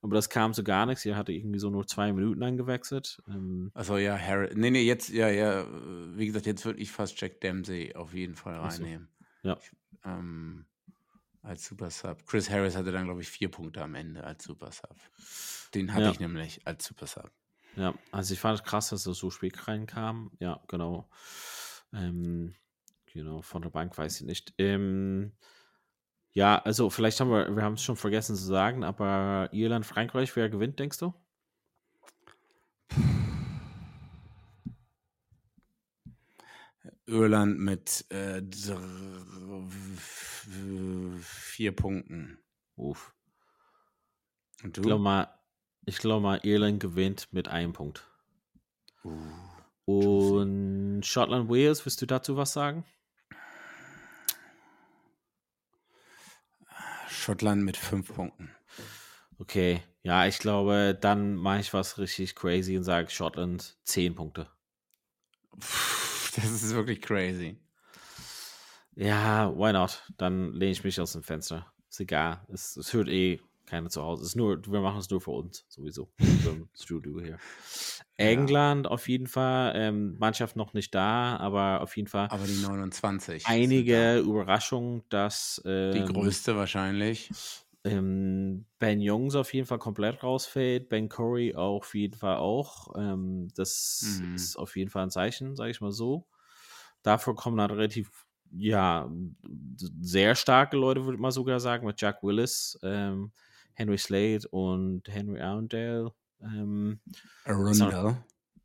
aber 0.00 0.14
das 0.14 0.30
kam 0.30 0.54
so 0.54 0.64
gar 0.64 0.86
nichts. 0.86 1.04
Er 1.04 1.16
hatte 1.16 1.32
irgendwie 1.32 1.58
so 1.58 1.68
nur 1.68 1.86
zwei 1.86 2.10
Minuten 2.14 2.42
angewechselt. 2.42 3.22
Ähm, 3.28 3.70
also 3.74 3.98
ja, 3.98 4.16
Harris. 4.16 4.56
Nee, 4.56 4.70
nee, 4.70 4.84
jetzt, 4.84 5.10
ja, 5.10 5.28
ja, 5.28 5.66
wie 6.16 6.24
gesagt, 6.24 6.46
jetzt 6.46 6.64
würde 6.64 6.80
ich 6.80 6.90
fast 6.90 7.20
Jack 7.20 7.42
Dempsey 7.42 7.94
auf 7.94 8.14
jeden 8.14 8.36
Fall 8.36 8.56
reinnehmen. 8.56 9.10
So. 9.42 9.48
Ja. 9.50 9.58
Ich, 9.60 9.70
ähm, 10.02 10.64
als 11.46 11.64
Super 11.64 11.90
Sub. 11.90 12.26
Chris 12.26 12.50
Harris 12.50 12.76
hatte 12.76 12.92
dann, 12.92 13.04
glaube 13.04 13.22
ich, 13.22 13.28
vier 13.28 13.50
Punkte 13.50 13.82
am 13.82 13.94
Ende 13.94 14.24
als 14.24 14.44
Super 14.44 14.72
Sub. 14.72 14.96
Den 15.74 15.92
hatte 15.92 16.04
ja. 16.04 16.10
ich 16.10 16.20
nämlich 16.20 16.66
als 16.66 16.84
Super 16.84 17.06
Sub. 17.06 17.30
Ja, 17.76 17.94
also 18.10 18.34
ich 18.34 18.40
fand 18.40 18.58
es 18.58 18.64
krass, 18.64 18.90
dass 18.90 19.06
er 19.06 19.14
so 19.14 19.30
spät 19.30 19.68
reinkam. 19.68 20.30
Ja, 20.40 20.62
genau. 20.68 21.08
Ähm, 21.92 22.54
genau, 23.06 23.42
von 23.42 23.62
der 23.62 23.70
Bank 23.70 23.96
weiß 23.96 24.20
ich 24.20 24.26
nicht. 24.26 24.54
Ähm, 24.58 25.32
ja, 26.32 26.58
also 26.58 26.90
vielleicht 26.90 27.20
haben 27.20 27.30
wir, 27.30 27.54
wir 27.54 27.62
haben 27.62 27.74
es 27.74 27.82
schon 27.82 27.96
vergessen 27.96 28.36
zu 28.36 28.44
sagen, 28.44 28.84
aber 28.84 29.48
Irland, 29.52 29.86
Frankreich, 29.86 30.34
wer 30.36 30.48
gewinnt, 30.48 30.78
denkst 30.78 30.98
du? 30.98 31.14
Irland 37.06 37.58
mit 37.58 38.04
äh, 38.10 38.42
vier 41.20 41.74
Punkten. 41.74 42.38
Uff. 42.76 43.14
Und 44.62 44.76
du? 44.76 44.80
Ich 44.80 44.86
glaube 44.86 45.02
mal, 45.02 45.28
ich 45.84 45.98
glaube 45.98 46.22
mal, 46.22 46.40
Irland 46.42 46.80
gewinnt 46.80 47.32
mit 47.32 47.48
einem 47.48 47.72
Punkt. 47.72 48.08
Uh, 49.04 49.12
Und 49.86 51.02
Schottland, 51.06 51.48
Wales, 51.48 51.84
willst 51.86 52.02
du 52.02 52.06
dazu 52.06 52.36
was 52.36 52.52
sagen? 52.52 52.84
Schottland 57.08 57.62
mit 57.62 57.76
fünf 57.76 58.12
Punkten. 58.12 58.54
Okay, 59.38 59.82
ja, 60.02 60.26
ich 60.26 60.38
glaube, 60.38 60.96
dann 61.00 61.34
mache 61.34 61.60
ich 61.60 61.72
was 61.72 61.98
richtig 61.98 62.34
crazy 62.34 62.76
und 62.76 62.84
sage 62.84 63.10
Schottland 63.10 63.78
zehn 63.84 64.14
Punkte. 64.14 64.50
Das 66.42 66.62
ist 66.62 66.74
wirklich 66.74 67.00
crazy. 67.00 67.58
Ja, 68.94 69.52
why 69.56 69.72
not? 69.72 70.02
Dann 70.16 70.52
lehne 70.52 70.72
ich 70.72 70.84
mich 70.84 71.00
aus 71.00 71.12
dem 71.12 71.22
Fenster. 71.22 71.66
Ist 71.88 72.00
egal. 72.00 72.44
Es, 72.48 72.76
es 72.76 72.92
hört 72.92 73.08
eh 73.08 73.40
keiner 73.66 73.90
zu 73.90 74.02
Hause. 74.02 74.22
Es 74.22 74.28
ist 74.28 74.36
nur, 74.36 74.64
wir 74.66 74.80
machen 74.80 74.98
es 74.98 75.10
nur 75.10 75.20
für 75.20 75.32
uns, 75.32 75.66
sowieso. 75.68 76.08
Im 76.18 76.68
Studio 76.80 77.20
hier. 77.20 77.38
England 78.16 78.86
ja. 78.86 78.90
auf 78.90 79.08
jeden 79.08 79.26
Fall. 79.26 79.72
Ähm, 79.76 80.16
Mannschaft 80.18 80.56
noch 80.56 80.72
nicht 80.72 80.94
da, 80.94 81.36
aber 81.36 81.82
auf 81.82 81.96
jeden 81.96 82.08
Fall. 82.08 82.28
Aber 82.30 82.46
die 82.46 82.62
29. 82.62 83.46
Einige 83.46 84.18
Überraschungen, 84.18 85.02
dass. 85.08 85.60
Ähm, 85.64 85.92
die 85.92 86.12
größte 86.12 86.56
wahrscheinlich. 86.56 87.30
Ähm, 87.86 88.66
ben 88.78 89.00
Jungs 89.00 89.34
auf 89.34 89.54
jeden 89.54 89.66
Fall 89.66 89.78
komplett 89.78 90.22
rausfällt. 90.22 90.88
Ben 90.88 91.08
Curry 91.08 91.54
auf 91.54 91.94
jeden 91.94 92.18
Fall 92.18 92.36
auch. 92.36 92.94
Ähm, 92.96 93.48
das 93.54 94.20
mhm. 94.20 94.34
ist 94.34 94.56
auf 94.56 94.76
jeden 94.76 94.90
Fall 94.90 95.04
ein 95.04 95.10
Zeichen, 95.10 95.54
sage 95.56 95.70
ich 95.70 95.80
mal 95.80 95.92
so. 95.92 96.26
Dafür 97.02 97.34
kommen 97.34 97.56
dann 97.56 97.70
relativ 97.70 98.26
ja, 98.50 99.10
sehr 100.00 100.34
starke 100.34 100.76
Leute, 100.76 101.04
würde 101.04 101.16
ich 101.16 101.20
mal 101.20 101.32
sogar 101.32 101.60
sagen, 101.60 101.86
mit 101.86 102.00
Jack 102.00 102.22
Willis, 102.22 102.78
ähm, 102.82 103.32
Henry 103.74 103.98
Slade 103.98 104.48
und 104.50 105.02
Henry 105.08 105.40
Arundel. 105.40 106.10
Ähm, 106.40 107.00
Arundel. 107.44 108.16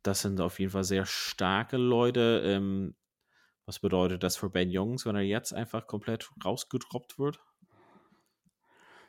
Das 0.02 0.22
sind 0.22 0.40
auf 0.40 0.58
jeden 0.58 0.72
Fall 0.72 0.84
sehr 0.84 1.06
starke 1.06 1.76
Leute. 1.76 2.42
Ähm, 2.44 2.94
was 3.66 3.78
bedeutet 3.78 4.22
das 4.22 4.36
für 4.36 4.50
Ben 4.50 4.70
Jungs, 4.70 5.06
wenn 5.06 5.14
er 5.14 5.22
jetzt 5.22 5.52
einfach 5.52 5.86
komplett 5.86 6.30
rausgedroppt 6.44 7.18
wird? 7.18 7.40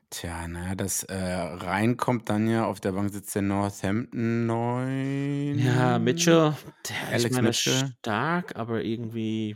Tja, 0.09 0.47
naja, 0.47 0.75
das 0.75 1.03
äh, 1.03 1.15
reinkommt 1.15 2.29
dann 2.29 2.47
ja, 2.47 2.65
auf 2.65 2.79
der 2.79 2.91
Bank 2.91 3.11
sitzt 3.11 3.33
der 3.35 3.41
Northampton 3.41 4.45
9. 4.45 5.59
Ja, 5.59 5.97
Mitchell, 5.99 6.55
der 6.87 7.07
Alex 7.07 7.23
ist 7.25 7.31
meine, 7.31 7.47
Mitchell. 7.47 7.93
stark, 7.99 8.55
aber 8.55 8.83
irgendwie 8.83 9.55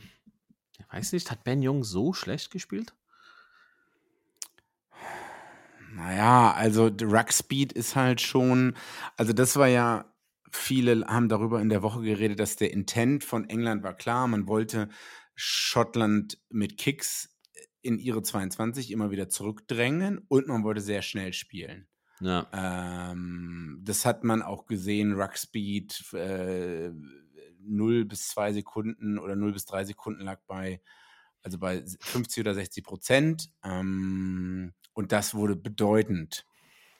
weiß 0.92 1.14
nicht, 1.14 1.30
hat 1.32 1.44
Ben 1.44 1.62
Jung 1.62 1.84
so 1.84 2.14
schlecht 2.14 2.52
gespielt? 2.52 2.94
Naja, 5.94 6.54
also 6.54 6.88
Ruck 7.02 7.34
Speed 7.34 7.74
ist 7.74 7.96
halt 7.96 8.22
schon, 8.22 8.76
also 9.16 9.34
das 9.34 9.56
war 9.56 9.68
ja, 9.68 10.06
viele 10.52 11.06
haben 11.08 11.28
darüber 11.28 11.60
in 11.60 11.70
der 11.70 11.82
Woche 11.82 12.02
geredet, 12.02 12.40
dass 12.40 12.56
der 12.56 12.72
Intent 12.72 13.24
von 13.24 13.50
England 13.50 13.84
war 13.84 13.96
klar, 13.96 14.28
man 14.28 14.48
wollte 14.48 14.90
Schottland 15.36 16.38
mit 16.50 16.78
Kicks 16.78 17.37
in 17.82 18.00
ihre 18.00 18.22
22 18.22 18.92
immer 18.92 19.12
wieder 19.12 19.30
zurückdrängen 19.30 20.20
und 20.28 20.48
man 20.48 20.63
wollte 20.63 20.82
sehr 20.82 21.02
schnell 21.02 21.34
spielen. 21.34 21.88
Ja. 22.20 22.48
Ähm, 22.52 23.80
das 23.84 24.06
hat 24.06 24.24
man 24.24 24.42
auch 24.42 24.66
gesehen, 24.66 25.13
Ruck 25.13 25.38
Speed, 25.38 26.13
äh, 26.13 26.92
0 27.60 28.06
bis 28.06 28.30
2 28.30 28.54
Sekunden 28.54 29.20
oder 29.20 29.36
0 29.36 29.54
bis 29.54 29.66
3 29.66 29.86
Sekunden 29.86 30.22
lag 30.22 30.40
bei, 30.48 30.82
also 31.44 31.60
bei 31.60 31.84
50 32.00 32.42
oder 32.42 32.54
60 32.54 32.84
Prozent. 32.84 33.50
Ähm, 33.63 34.74
und 34.94 35.12
das 35.12 35.36
wurde 35.36 35.56
bedeutend 35.56 36.46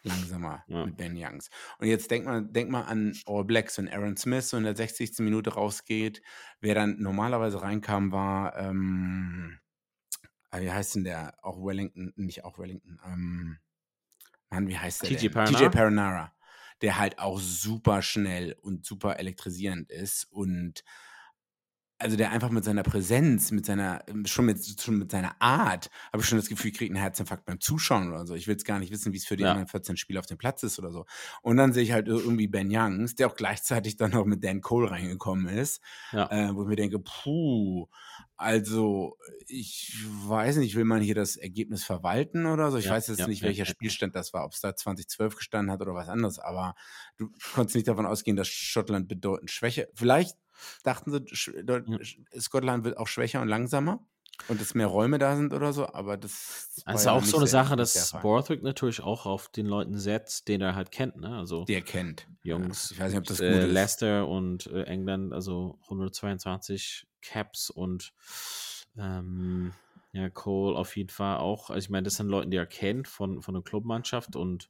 langsamer 0.04 0.64
ja. 0.68 0.86
mit 0.86 0.98
Ben 0.98 1.16
Youngs. 1.18 1.50
Und 1.80 1.88
jetzt 1.88 2.12
denk 2.12 2.26
mal, 2.26 2.44
denk 2.44 2.70
mal 2.70 2.84
an 2.84 3.14
All 3.26 3.44
Blacks, 3.44 3.78
wenn 3.78 3.90
Aaron 3.90 4.18
Smith 4.18 4.50
so 4.50 4.58
in 4.58 4.64
der 4.64 4.76
60. 4.76 5.20
Minute 5.20 5.54
rausgeht. 5.54 6.22
Wer 6.62 6.76
dann 6.76 7.00
normalerweise 7.00 7.62
reinkam, 7.62 8.12
war, 8.12 8.56
ähm, 8.58 9.60
äh, 9.60 9.67
wie 10.54 10.72
heißt 10.72 10.96
denn 10.96 11.04
der? 11.04 11.38
Auch 11.44 11.64
Wellington, 11.64 12.14
nicht 12.16 12.44
auch 12.44 12.58
Wellington, 12.60 13.00
ähm, 13.06 13.60
Mann, 14.50 14.68
wie 14.68 14.78
heißt 14.78 15.04
der? 15.04 15.10
TJ 15.10 15.24
denn? 15.24 15.32
Perenara? 15.32 15.60
TJ 15.60 15.70
Perenara. 15.70 16.34
Der 16.82 16.98
halt 16.98 17.20
auch 17.20 17.40
super 17.40 18.02
schnell 18.02 18.56
und 18.62 18.86
super 18.86 19.18
elektrisierend 19.20 19.92
ist 19.92 20.26
und 20.26 20.84
also 22.00 22.16
der 22.16 22.32
einfach 22.32 22.52
mit 22.52 22.64
seiner 22.64 22.84
Präsenz, 22.84 23.52
mit 23.52 23.66
seiner, 23.66 24.04
schon 24.26 24.46
mit, 24.46 24.64
schon 24.80 25.00
mit 25.00 25.10
seiner 25.12 25.36
Art, 25.42 25.90
habe 26.14 26.22
ich 26.22 26.30
schon 26.30 26.38
das 26.38 26.48
Gefühl, 26.48 26.72
kriegt 26.72 26.92
einen 26.92 27.02
Herzinfarkt 27.02 27.46
beim 27.46 27.60
Zuschauen 27.60 28.10
oder 28.10 28.26
so. 28.28 28.36
Ich 28.36 28.48
will 28.48 28.54
jetzt 28.54 28.66
gar 28.66 28.78
nicht 28.80 28.92
wissen, 28.92 29.14
wie 29.14 29.18
es 29.18 29.26
für 29.26 29.36
die 29.36 29.46
Ja. 29.46 29.48
anderen 29.48 29.68
14 29.68 29.98
Spieler 29.98 30.20
auf 30.20 30.28
dem 30.28 30.38
Platz 30.38 30.62
ist 30.64 30.78
oder 30.78 30.92
so. 30.92 31.06
Und 31.42 31.58
dann 31.58 31.74
sehe 31.74 31.84
ich 31.84 31.92
halt 31.94 32.08
irgendwie 32.08 32.48
Ben 32.48 32.70
Youngs, 32.72 33.16
der 33.16 33.28
auch 33.28 33.36
gleichzeitig 33.36 33.98
dann 33.98 34.12
noch 34.12 34.26
mit 34.26 34.44
Dan 34.44 34.62
Cole 34.62 34.92
reingekommen 34.92 35.48
ist, 35.48 35.82
Ja. 36.12 36.30
äh, 36.30 36.50
wo 36.54 36.64
ich 36.64 36.68
mir 36.68 36.76
denke, 36.76 37.00
puh, 37.00 37.88
also 38.36 39.18
ich 39.48 40.04
weiß 40.08 40.58
nicht, 40.58 40.76
will 40.76 40.86
man 40.86 41.02
hier 41.02 41.16
das 41.16 41.36
Ergebnis 41.38 41.84
verwalten 41.84 42.46
oder 42.46 42.70
so? 42.72 42.78
Ich 42.78 42.88
Ja, 42.88 42.90
weiß 42.90 43.08
jetzt 43.08 43.26
nicht, 43.28 43.44
welcher. 43.44 43.66
Spielstand 43.66 44.16
das 44.16 44.34
war, 44.34 44.46
ob 44.46 44.54
es 44.54 44.62
da 44.62 44.76
2012 44.76 45.36
gestanden 45.36 45.72
hat 45.72 45.82
oder 45.82 45.94
was 45.96 46.10
anderes, 46.10 46.38
aber 46.40 46.76
du 47.18 47.30
konntest 47.54 47.76
nicht 47.76 47.88
davon 47.88 48.06
ausgehen, 48.06 48.38
dass 48.38 48.48
Schottland 48.48 49.08
bedeutend 49.08 49.50
schwächer, 49.52 49.88
vielleicht 49.94 50.38
dachten 50.84 51.12
sie, 51.12 51.20
Sch- 51.36 51.54
Ja. 51.88 52.40
Scotland 52.40 52.84
wird 52.84 52.98
auch 52.98 53.08
schwächer 53.08 53.42
und 53.42 53.48
langsamer 53.48 54.06
und 54.48 54.62
dass 54.62 54.76
mehr 54.76 54.88
Räume 54.88 55.18
da 55.18 55.36
sind 55.36 55.52
oder 55.54 55.74
so, 55.74 55.88
aber 55.92 56.16
das 56.18 56.82
Also 56.86 57.10
ja 57.10 57.14
auch 57.16 57.24
so 57.26 57.38
eine 57.38 57.48
Sache, 57.48 57.76
dass. 57.76 58.12
Borthwick 58.22 58.62
natürlich 58.62 59.02
auch 59.02 59.26
auf 59.26 59.50
den 59.50 59.66
Leuten 59.66 59.98
setzt, 59.98 60.48
den 60.48 60.62
er 60.62 60.76
halt 60.76 60.92
kennt, 60.92 61.18
ne? 61.18 61.36
Also 61.38 61.66
der 61.66 61.82
kennt. 61.82 62.28
Jungs, 62.44 62.90
Ja, 62.92 62.94
ich 62.96 63.00
weiß 63.02 63.12
nicht, 63.12 63.20
ob 63.20 63.26
das 63.26 63.38
gut 63.40 63.48
äh, 63.48 63.66
ist. 63.68 63.74
Leicester 63.74 64.28
und 64.28 64.68
äh, 64.68 64.84
England, 64.84 65.34
also 65.34 65.80
122 65.84 67.08
Caps 67.22 67.70
und 67.72 68.14
ähm, 68.98 69.74
ja, 70.14 70.30
Cole 70.30 70.78
auf 70.78 70.96
jeden 70.96 71.10
Fall 71.10 71.38
auch. 71.38 71.70
Also 71.70 71.86
ich 71.86 71.90
meine, 71.90 72.04
das 72.04 72.16
sind 72.16 72.28
Leute, 72.30 72.50
die 72.50 72.58
er 72.58 72.66
kennt 72.66 73.08
von, 73.08 73.42
von 73.42 73.54
der 73.54 73.64
Clubmannschaft 73.64 74.36
und 74.36 74.70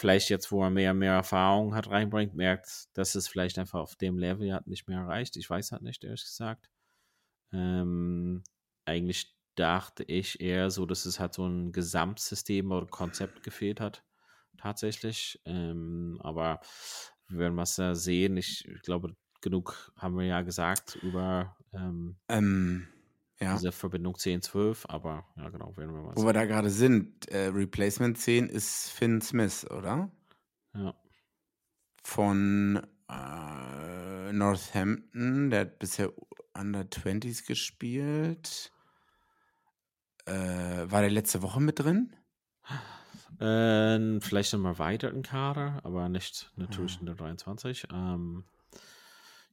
vielleicht 0.00 0.30
jetzt, 0.30 0.50
wo 0.50 0.62
er 0.64 0.70
mehr 0.70 0.92
und 0.92 0.98
mehr 0.98 1.12
Erfahrung 1.12 1.74
hat, 1.74 1.90
reinbringt, 1.90 2.34
merkt, 2.34 2.88
dass 2.94 3.14
es 3.14 3.28
vielleicht 3.28 3.58
einfach 3.58 3.80
auf 3.80 3.96
dem 3.96 4.18
Level 4.18 4.52
hat 4.52 4.66
nicht 4.66 4.88
mehr 4.88 5.00
erreicht. 5.00 5.36
Ich 5.36 5.48
weiß 5.48 5.72
halt 5.72 5.82
nicht, 5.82 6.02
ehrlich 6.04 6.22
gesagt. 6.22 6.70
Ähm, 7.52 8.42
eigentlich 8.84 9.36
dachte 9.54 10.04
ich 10.04 10.40
eher 10.40 10.70
so, 10.70 10.86
dass 10.86 11.04
es 11.04 11.20
halt 11.20 11.34
so 11.34 11.46
ein 11.46 11.72
Gesamtsystem 11.72 12.72
oder 12.72 12.86
Konzept 12.86 13.42
gefehlt 13.42 13.80
hat, 13.80 14.04
tatsächlich. 14.56 15.40
Ähm, 15.44 16.18
aber 16.22 16.60
wir 17.28 17.38
werden 17.38 17.56
was 17.56 17.76
da 17.76 17.94
sehen. 17.94 18.36
Ich 18.36 18.66
glaube, 18.82 19.14
genug 19.40 19.92
haben 19.96 20.16
wir 20.16 20.26
ja 20.26 20.40
gesagt 20.42 20.96
über 21.02 21.56
ähm, 21.72 22.16
Ähm, 22.28 22.88
ja. 23.40 23.54
diese 23.54 23.72
Verbindung 23.72 24.14
10-12, 24.14 24.86
aber 24.88 25.26
ja, 25.36 25.48
genau, 25.48 25.76
werden 25.76 25.94
wir 25.94 26.02
mal 26.02 26.14
Wo 26.14 26.20
sehen. 26.20 26.28
wir 26.28 26.32
da 26.32 26.44
gerade 26.44 26.70
sind, 26.70 27.28
äh, 27.28 27.46
Replacement 27.46 28.18
10 28.18 28.48
ist 28.48 28.90
Finn 28.90 29.20
Smith, 29.20 29.66
oder? 29.70 30.10
Ja. 30.74 30.94
Von 32.02 32.86
äh, 33.08 34.32
Northampton, 34.32 35.50
der 35.50 35.60
hat 35.60 35.78
bisher 35.78 36.12
Under 36.54 36.82
20s 36.82 37.46
gespielt. 37.46 38.72
Äh, 40.26 40.32
war 40.32 41.00
der 41.00 41.10
letzte 41.10 41.42
Woche 41.42 41.60
mit 41.60 41.78
drin? 41.78 42.14
Äh, 43.40 44.20
vielleicht 44.20 44.52
im 44.52 44.66
erweiterten 44.66 45.22
Kader, 45.22 45.80
aber 45.82 46.08
nicht 46.08 46.52
natürlich 46.56 47.00
in 47.00 47.06
der 47.06 47.14
23. 47.14 47.88
Ähm, 47.92 48.44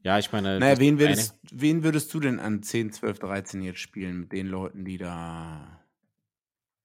ja, 0.03 0.17
ich 0.19 0.31
meine, 0.31 0.59
Naja, 0.59 0.79
wen 0.79 0.99
eine- 1.01 1.31
würdest, 1.31 1.39
wen 1.51 1.83
würdest 1.83 2.13
du 2.13 2.19
denn 2.19 2.39
an 2.39 2.61
10, 2.61 2.91
12, 2.91 3.19
13 3.19 3.61
jetzt 3.61 3.79
spielen 3.79 4.19
mit 4.21 4.31
den 4.33 4.47
Leuten, 4.47 4.83
die 4.85 4.97
da. 4.97 5.79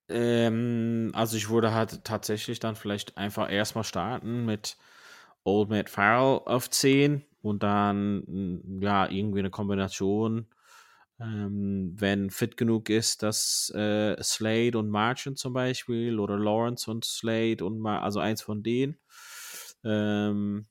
Ähm, 0.09 1.11
also 1.15 1.37
ich 1.37 1.49
würde 1.49 1.73
halt 1.73 2.05
tatsächlich 2.05 2.61
dann 2.61 2.77
vielleicht 2.77 3.17
einfach 3.17 3.51
erstmal 3.51 3.85
starten 3.85 4.45
mit 4.45 4.77
Old 5.45 5.71
Matt 5.71 5.89
Farrell 5.91 6.41
auf 6.47 6.71
10 6.71 7.25
und 7.43 7.63
dann 7.63 8.19
mm, 8.27 8.83
ja 8.83 9.09
irgendwie 9.11 9.41
eine 9.41 9.51
Kombination, 9.51 10.47
ähm, 11.21 11.95
wenn 11.99 12.31
fit 12.31 12.57
genug 12.57 12.91
ist, 12.91 13.23
dass 13.23 13.71
äh, 13.75 14.21
Slade 14.23 14.79
und 14.79 14.91
Marchand 14.91 15.39
zum 15.39 15.53
Beispiel 15.55 16.19
oder 16.19 16.39
Lawrence 16.39 16.91
und 16.91 17.05
Slade 17.05 17.65
und 17.65 17.79
mal 17.81 18.01
also 18.01 18.21
eins 18.21 18.43
von 18.43 18.63
denen. 18.63 18.99
Ähm, 19.85 20.67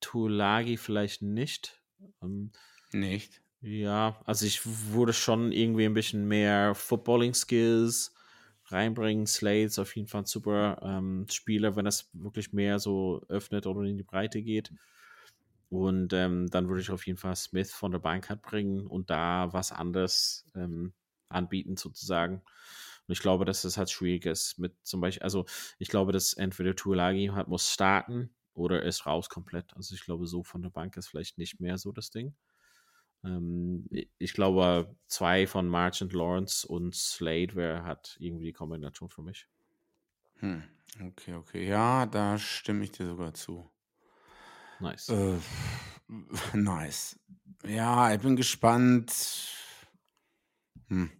Tulagi 0.00 0.76
vielleicht 0.76 1.22
nicht. 1.22 1.82
Ähm, 2.22 2.52
Nicht. 2.92 3.40
ja, 3.60 4.20
also 4.24 4.46
ich 4.46 4.60
würde 4.92 5.12
schon 5.12 5.52
irgendwie 5.52 5.84
ein 5.84 5.94
bisschen 5.94 6.26
mehr 6.28 6.74
Footballing-Skills 6.74 8.14
reinbringen. 8.66 9.26
Slade 9.26 9.62
ist 9.64 9.78
auf 9.78 9.96
jeden 9.96 10.08
Fall 10.08 10.22
ein 10.22 10.26
super 10.26 10.80
ähm, 10.82 11.26
Spieler, 11.30 11.74
wenn 11.76 11.86
es 11.86 12.10
wirklich 12.12 12.52
mehr 12.52 12.78
so 12.78 13.22
öffnet 13.28 13.66
oder 13.66 13.82
in 13.82 13.96
die 13.96 14.04
Breite 14.04 14.42
geht. 14.42 14.72
Und 15.70 16.12
ähm, 16.14 16.48
dann 16.50 16.68
würde 16.68 16.80
ich 16.80 16.90
auf 16.90 17.06
jeden 17.06 17.18
Fall 17.18 17.36
Smith 17.36 17.72
von 17.72 17.92
der 17.92 17.98
Bank 17.98 18.30
halt 18.30 18.42
bringen 18.42 18.86
und 18.86 19.10
da 19.10 19.52
was 19.52 19.72
anderes 19.72 20.46
ähm, 20.54 20.94
anbieten 21.28 21.76
sozusagen. 21.76 22.36
Und 23.06 23.12
ich 23.12 23.20
glaube, 23.20 23.44
dass 23.44 23.62
das 23.62 23.76
halt 23.76 23.90
schwierig 23.90 24.24
ist 24.26 24.58
mit 24.58 24.74
zum 24.82 25.00
Beispiel, 25.00 25.22
also 25.22 25.44
ich 25.78 25.88
glaube, 25.88 26.12
dass 26.12 26.32
entweder 26.34 26.74
Tuolagi 26.74 27.28
halt 27.34 27.48
muss 27.48 27.70
starten 27.70 28.30
oder 28.58 28.82
ist 28.82 29.06
raus 29.06 29.28
komplett. 29.28 29.74
Also 29.76 29.94
ich 29.94 30.04
glaube, 30.04 30.26
so 30.26 30.42
von 30.42 30.62
der 30.62 30.70
Bank 30.70 30.96
ist 30.96 31.08
vielleicht 31.08 31.38
nicht 31.38 31.60
mehr 31.60 31.78
so 31.78 31.92
das 31.92 32.10
Ding. 32.10 32.34
Ähm, 33.24 33.88
ich 34.18 34.32
glaube, 34.32 34.94
zwei 35.06 35.46
von 35.46 35.68
Marchant 35.68 36.12
Lawrence 36.12 36.66
und 36.66 36.94
Slade 36.94 37.54
wäre 37.54 37.84
halt 37.84 38.16
irgendwie 38.20 38.46
die 38.46 38.52
Kombination 38.52 39.08
für 39.08 39.22
mich. 39.22 39.46
Hm. 40.36 40.62
Okay, 41.00 41.34
okay. 41.34 41.68
Ja, 41.68 42.06
da 42.06 42.38
stimme 42.38 42.84
ich 42.84 42.92
dir 42.92 43.06
sogar 43.06 43.34
zu. 43.34 43.70
Nice. 44.80 45.08
Äh, 45.08 45.38
nice. 46.54 47.18
Ja, 47.66 48.14
ich 48.14 48.20
bin 48.20 48.36
gespannt. 48.36 49.12
Hm. 50.88 51.10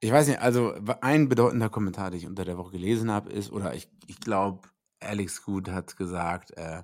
Ich 0.00 0.10
weiß 0.10 0.26
nicht, 0.26 0.40
also 0.40 0.74
ein 1.00 1.28
bedeutender 1.28 1.68
Kommentar, 1.68 2.10
den 2.10 2.18
ich 2.18 2.26
unter 2.26 2.44
der 2.44 2.58
Woche 2.58 2.72
gelesen 2.72 3.10
habe, 3.10 3.30
ist, 3.30 3.52
oder 3.52 3.74
ich, 3.74 3.88
ich 4.08 4.18
glaube, 4.18 4.68
Alex 5.02 5.42
Good 5.42 5.68
hat 5.68 5.96
gesagt, 5.96 6.52
äh, 6.56 6.82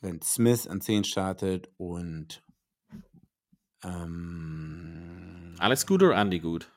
wenn 0.00 0.22
Smith 0.22 0.66
an 0.66 0.80
10 0.80 1.04
startet 1.04 1.70
und 1.76 2.42
ähm, 3.84 5.54
Alex 5.58 5.86
gut 5.86 6.02
oder 6.02 6.16
Andy 6.16 6.40
gut? 6.40 6.70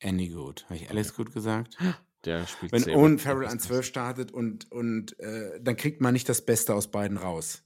Andy 0.00 0.28
Good. 0.28 0.64
Habe 0.66 0.76
ich 0.76 0.90
Alex 0.90 1.14
Good 1.14 1.32
gesagt? 1.32 1.76
Der 2.24 2.46
spielt 2.46 2.72
Wenn 2.72 2.94
Owen. 2.94 3.18
Farrell 3.18 3.48
an 3.48 3.58
12 3.58 3.84
startet 3.84 4.32
und, 4.32 4.70
und 4.70 5.18
äh, 5.20 5.60
dann 5.60 5.76
kriegt 5.76 6.00
man 6.00 6.12
nicht 6.12 6.28
das 6.28 6.44
Beste 6.44 6.74
aus 6.74 6.90
beiden 6.90 7.16
raus. 7.16 7.62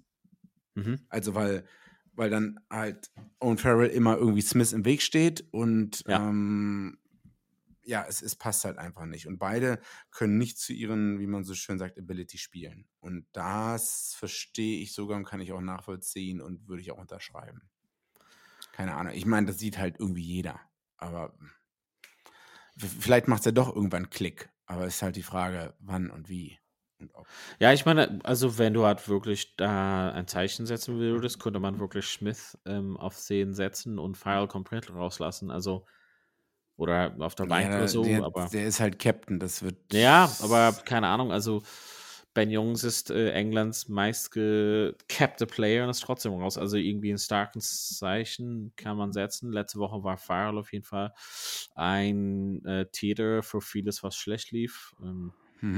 Mhm. 0.75 1.01
Also 1.09 1.35
weil, 1.35 1.65
weil 2.15 2.31
dann 2.31 2.61
halt 2.71 3.11
Owen 3.41 3.59
Farrell 3.59 3.91
immer 3.91 4.17
irgendwie 4.17 4.43
Smith 4.43 4.73
im 4.73 4.85
Weg 4.85 5.03
steht 5.03 5.45
und 5.53 6.05
ja, 6.07 6.29
ähm, 6.29 6.99
ja 7.85 8.05
es, 8.09 8.23
es 8.23 8.37
passt 8.37 8.65
halt 8.65 8.79
einfach 8.79 9.07
nicht. 9.07 9.27
Und 9.27 9.39
beide 9.39 9.81
können 10.11 10.39
nicht 10.39 10.59
zu 10.59 10.73
ihren, 10.73 11.19
wie 11.19 11.27
man 11.27 11.45
so 11.45 11.55
schön 11.55 11.79
sagt, 11.79 11.99
Ability 11.99 12.39
spielen. 12.39 12.87
Und 13.01 13.27
das 13.33 14.15
verstehe 14.17 14.81
ich 14.81 14.95
sogar 14.95 15.17
und 15.17 15.25
kann 15.25 15.41
ich 15.41 15.53
auch 15.53 15.61
nachvollziehen 15.61 16.41
und 16.41 16.69
würde 16.69 16.83
ich 16.83 16.93
auch 16.93 16.99
unterschreiben. 16.99 17.71
Keine 18.73 18.95
Ahnung. 18.95 19.13
Ich 19.15 19.27
meine, 19.27 19.47
das 19.49 19.59
sieht 19.59 19.79
halt 19.79 19.99
irgendwie 19.99 20.23
jeder. 20.23 20.61
Aber 20.97 21.35
vielleicht 22.77 23.29
macht 23.29 23.41
es 23.41 23.47
ja 23.47 23.53
doch 23.53 23.75
irgendwann 23.75 24.11
Klick. 24.11 24.51
Aber 24.67 24.87
es 24.87 24.97
ist 24.97 25.03
halt 25.03 25.17
die 25.17 25.23
Frage, 25.23 25.75
wann 25.81 26.11
und 26.11 26.29
wie. 26.29 26.59
Ja, 27.59 27.73
ich 27.73 27.85
meine, 27.85 28.21
also 28.23 28.59
wenn 28.59 28.75
du 28.75 28.85
halt 28.85 29.09
wirklich 29.09 29.57
da 29.57 30.13
ein 30.13 30.29
Zeichen 30.29 30.67
setzen 30.67 30.99
würdest, 30.99 31.41
könnte 31.41 31.59
man 31.59 31.81
wirklich 31.81 32.07
Smith 32.07 32.57
ähm, 32.65 32.97
auf 32.97 33.17
10 33.17 33.55
setzen 33.55 33.99
und 33.99 34.17
Farrell 34.17 34.47
komplett 34.47 34.95
rauslassen. 34.95 35.51
Also, 35.51 35.85
oder 36.83 37.17
auf 37.21 37.35
der 37.35 37.47
Bank 37.47 37.71
Ja, 37.71 37.77
oder 37.77 37.89
so, 37.89 38.05
der, 38.05 38.23
aber. 38.25 38.53
der 38.53 38.67
ist 38.67 38.81
halt 38.81 38.99
Captain. 38.99 39.39
Das 39.41 39.63
wird. 39.63 39.77
Ja, 39.93 40.35
aber 40.41 40.73
keine 40.85 41.09
Ahnung, 41.09 41.33
also 41.33 41.63
Ben 42.35 42.51
Jungs 42.51 42.83
ist 42.83 43.11
äh, 43.11 43.33
Englands 43.33 43.89
meistgecappte 43.89 45.47
Player 45.47 45.85
und 45.85 45.91
ist 45.91 46.01
trotzdem 46.01 46.33
raus. 46.33 46.57
Also 46.57 46.79
irgendwie 46.79 47.11
ein 47.13 47.19
starkes 47.19 47.99
Zeichen 47.99 48.73
kann 48.77 48.97
man 48.97 49.13
setzen. 49.13 49.53
Letzte 49.53 49.79
Woche 49.79 50.03
war 50.03 50.17
Farrell 50.17 50.57
auf 50.59 50.73
jeden 50.73 50.85
Fall 50.85 51.13
ein 51.75 52.65
äh, 52.65 52.87
Täter 52.91 53.43
für 53.43 53.61
vieles, 53.61 54.03
was 54.03 54.17
schlecht 54.17 54.51
lief. 54.53 54.95
Ähm, 55.03 55.35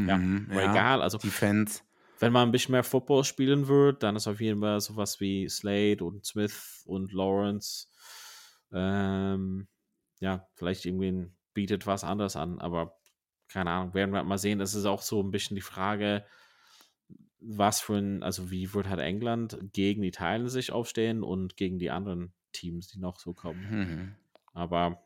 ja, 0.06 0.20
Mhm, 0.22 0.48
aber 0.48 0.62
egal. 0.64 1.02
Also 1.02 1.18
Defense. 1.22 1.82
wenn 2.20 2.32
man 2.32 2.48
ein 2.48 2.52
bisschen 2.52 2.72
mehr 2.72 2.84
Football 2.84 3.24
spielen 3.24 3.68
wird, 3.68 4.02
dann 4.02 4.16
ist 4.16 4.26
auf 4.28 4.40
jeden 4.40 4.60
Fall 4.60 4.80
sowas 4.80 5.20
wie 5.20 5.48
Slade 5.48 6.04
und 6.04 6.24
Smith 6.24 6.82
und 6.86 7.12
Lawrence. 7.12 7.88
Ähm, 8.72 9.68
ja, 10.24 10.48
vielleicht 10.54 10.86
irgendwie 10.86 11.30
bietet 11.52 11.86
was 11.86 12.02
anderes 12.02 12.34
an, 12.34 12.58
aber 12.58 12.98
keine 13.48 13.70
Ahnung, 13.70 13.92
werden 13.92 14.14
wir 14.14 14.24
mal 14.24 14.38
sehen. 14.38 14.58
Das 14.58 14.74
ist 14.74 14.86
auch 14.86 15.02
so 15.02 15.22
ein 15.22 15.30
bisschen 15.30 15.54
die 15.54 15.60
Frage, 15.60 16.24
was 17.40 17.82
für 17.82 17.96
ein, 17.96 18.22
also 18.22 18.50
wie 18.50 18.72
wird 18.72 18.88
halt 18.88 19.00
England 19.00 19.58
gegen 19.74 20.00
die 20.00 20.12
Teilen 20.12 20.48
sich 20.48 20.72
aufstehen 20.72 21.22
und 21.22 21.58
gegen 21.58 21.78
die 21.78 21.90
anderen 21.90 22.32
Teams, 22.52 22.88
die 22.88 22.98
noch 22.98 23.20
so 23.20 23.34
kommen. 23.34 23.66
Mhm. 23.70 24.14
Aber 24.54 25.04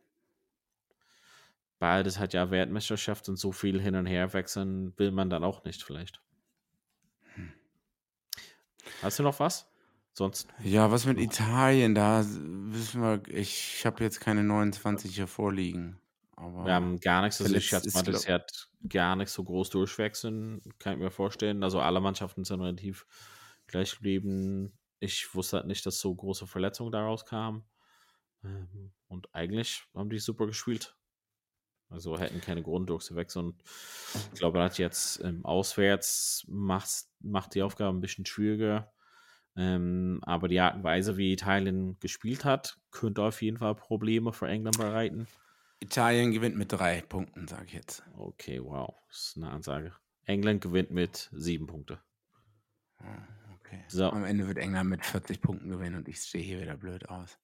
beides 1.80 2.20
hat 2.20 2.32
ja 2.32 2.52
Weltmeisterschaft 2.52 3.28
und 3.28 3.38
so 3.38 3.50
viel 3.50 3.80
hin 3.80 3.96
und 3.96 4.06
her 4.06 4.32
wechseln 4.34 4.96
will 4.98 5.10
man 5.10 5.30
dann 5.30 5.42
auch 5.42 5.64
nicht 5.64 5.82
vielleicht. 5.82 6.22
Hm. 7.34 7.52
Hast 9.02 9.18
du 9.18 9.24
noch 9.24 9.40
was? 9.40 9.67
Sonst? 10.18 10.48
Ja, 10.64 10.90
was 10.90 11.06
mit 11.06 11.20
Italien? 11.20 11.94
Da 11.94 12.24
wissen 12.26 13.00
wir, 13.02 13.22
ich 13.28 13.86
habe 13.86 14.02
jetzt 14.02 14.18
keine 14.18 14.42
29 14.42 15.14
hier 15.14 15.28
vorliegen. 15.28 16.00
Aber 16.34 16.64
wir 16.64 16.74
haben 16.74 16.98
gar 16.98 17.22
nichts, 17.22 17.40
also 17.40 17.54
ich 17.54 17.66
schätze 17.66 17.92
mal, 17.92 18.02
das 18.02 18.28
hat 18.28 18.68
gar 18.88 19.14
nichts 19.14 19.34
so 19.34 19.44
groß 19.44 19.70
durchwechseln, 19.70 20.60
kann 20.80 20.94
ich 20.94 20.98
mir 20.98 21.12
vorstellen. 21.12 21.62
Also 21.62 21.80
alle 21.80 22.00
Mannschaften 22.00 22.42
sind 22.44 22.60
relativ 22.60 23.06
gleich 23.68 23.94
geblieben. 23.94 24.76
Ich 24.98 25.32
wusste 25.36 25.58
halt 25.58 25.66
nicht, 25.68 25.86
dass 25.86 26.00
so 26.00 26.12
große 26.12 26.48
Verletzungen 26.48 26.90
daraus 26.90 27.24
kamen. 27.24 27.62
Ähm, 28.42 28.90
und 29.06 29.32
eigentlich 29.32 29.84
haben 29.94 30.10
die 30.10 30.18
super 30.18 30.48
gespielt. 30.48 30.96
Also 31.90 32.18
hätten 32.18 32.40
keine 32.40 32.64
Grund 32.64 32.90
durchzuwechseln. 32.90 33.46
Und 33.46 33.62
ich 34.32 34.40
glaube, 34.40 34.60
hat 34.64 34.78
jetzt 34.78 35.22
ähm, 35.22 35.44
auswärts 35.44 36.44
macht 36.48 37.54
die 37.54 37.62
Aufgabe 37.62 37.96
ein 37.96 38.00
bisschen 38.00 38.26
schwieriger. 38.26 38.92
Ähm, 39.58 40.20
aber 40.22 40.46
die 40.46 40.60
Art 40.60 40.76
und 40.76 40.84
Weise, 40.84 41.16
wie 41.16 41.32
Italien 41.32 41.98
gespielt 41.98 42.44
hat, 42.44 42.78
könnte 42.92 43.22
auf 43.22 43.42
jeden 43.42 43.56
Fall 43.56 43.74
Probleme 43.74 44.32
für 44.32 44.46
England 44.46 44.78
bereiten. 44.78 45.26
Italien 45.80 46.30
gewinnt 46.30 46.56
mit 46.56 46.70
drei 46.70 47.00
Punkten, 47.02 47.48
sage 47.48 47.64
ich 47.66 47.72
jetzt. 47.72 48.04
Okay, 48.16 48.62
wow. 48.62 48.94
Das 49.08 49.18
ist 49.18 49.36
eine 49.36 49.50
Ansage. 49.50 49.92
England 50.26 50.60
gewinnt 50.60 50.92
mit 50.92 51.28
sieben 51.32 51.66
Punkten. 51.66 51.98
Ah, 52.98 53.26
okay. 53.58 53.82
So. 53.88 54.08
Am 54.10 54.24
Ende 54.24 54.46
wird 54.46 54.58
England 54.58 54.90
mit 54.90 55.04
40 55.04 55.40
Punkten 55.40 55.68
gewinnen 55.70 55.96
und 55.96 56.08
ich 56.08 56.20
stehe 56.20 56.44
hier 56.44 56.60
wieder 56.60 56.76
blöd 56.76 57.08
aus. 57.08 57.36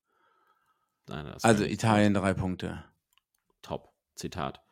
Nein, 1.09 1.35
also 1.42 1.64
Italien 1.64 2.14
drei 2.14 2.33
Punkte. 2.33 2.85
Top. 3.61 3.92
Zitat. 4.14 4.62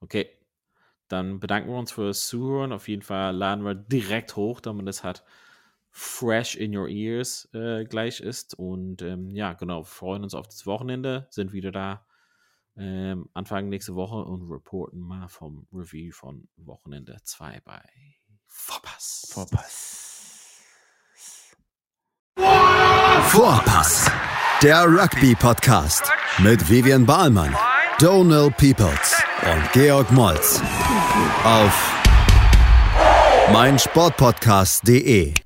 Okay, 0.00 0.30
dann 1.08 1.38
bedanken 1.38 1.68
wir 1.68 1.78
uns 1.78 1.92
fürs 1.92 2.26
Zuhören. 2.26 2.72
Auf 2.72 2.88
jeden 2.88 3.02
Fall 3.02 3.36
laden 3.36 3.62
wir 3.64 3.74
direkt 3.74 4.36
hoch, 4.36 4.60
damit 4.60 4.88
es 4.88 5.04
hat 5.04 5.22
fresh 5.96 6.56
in 6.56 6.76
your 6.76 6.88
ears 6.88 7.48
äh, 7.54 7.84
gleich 7.84 8.20
ist. 8.20 8.54
Und 8.54 9.00
ähm, 9.00 9.30
ja, 9.30 9.54
genau, 9.54 9.82
freuen 9.82 10.22
uns 10.24 10.34
auf 10.34 10.46
das 10.46 10.66
Wochenende, 10.66 11.26
sind 11.30 11.54
wieder 11.54 11.72
da 11.72 12.04
ähm, 12.76 13.30
Anfang 13.32 13.70
nächste 13.70 13.94
Woche 13.94 14.16
und 14.16 14.50
reporten 14.50 15.00
mal 15.00 15.28
vom 15.28 15.66
Review 15.72 16.12
von 16.12 16.48
Wochenende 16.56 17.16
2 17.24 17.62
bei 17.64 17.82
Vorpass. 18.46 19.26
Vorpass. 19.30 20.66
Vorpass. 23.30 24.10
Der 24.62 24.84
Rugby-Podcast 24.84 26.12
mit 26.38 26.68
Vivian 26.68 27.06
Bahlmann 27.06 27.56
Donald 27.98 28.54
Peoples 28.58 29.22
und 29.42 29.72
Georg 29.72 30.10
Moltz 30.12 30.60
auf 31.44 31.92
meinsportpodcast.de. 33.50 35.45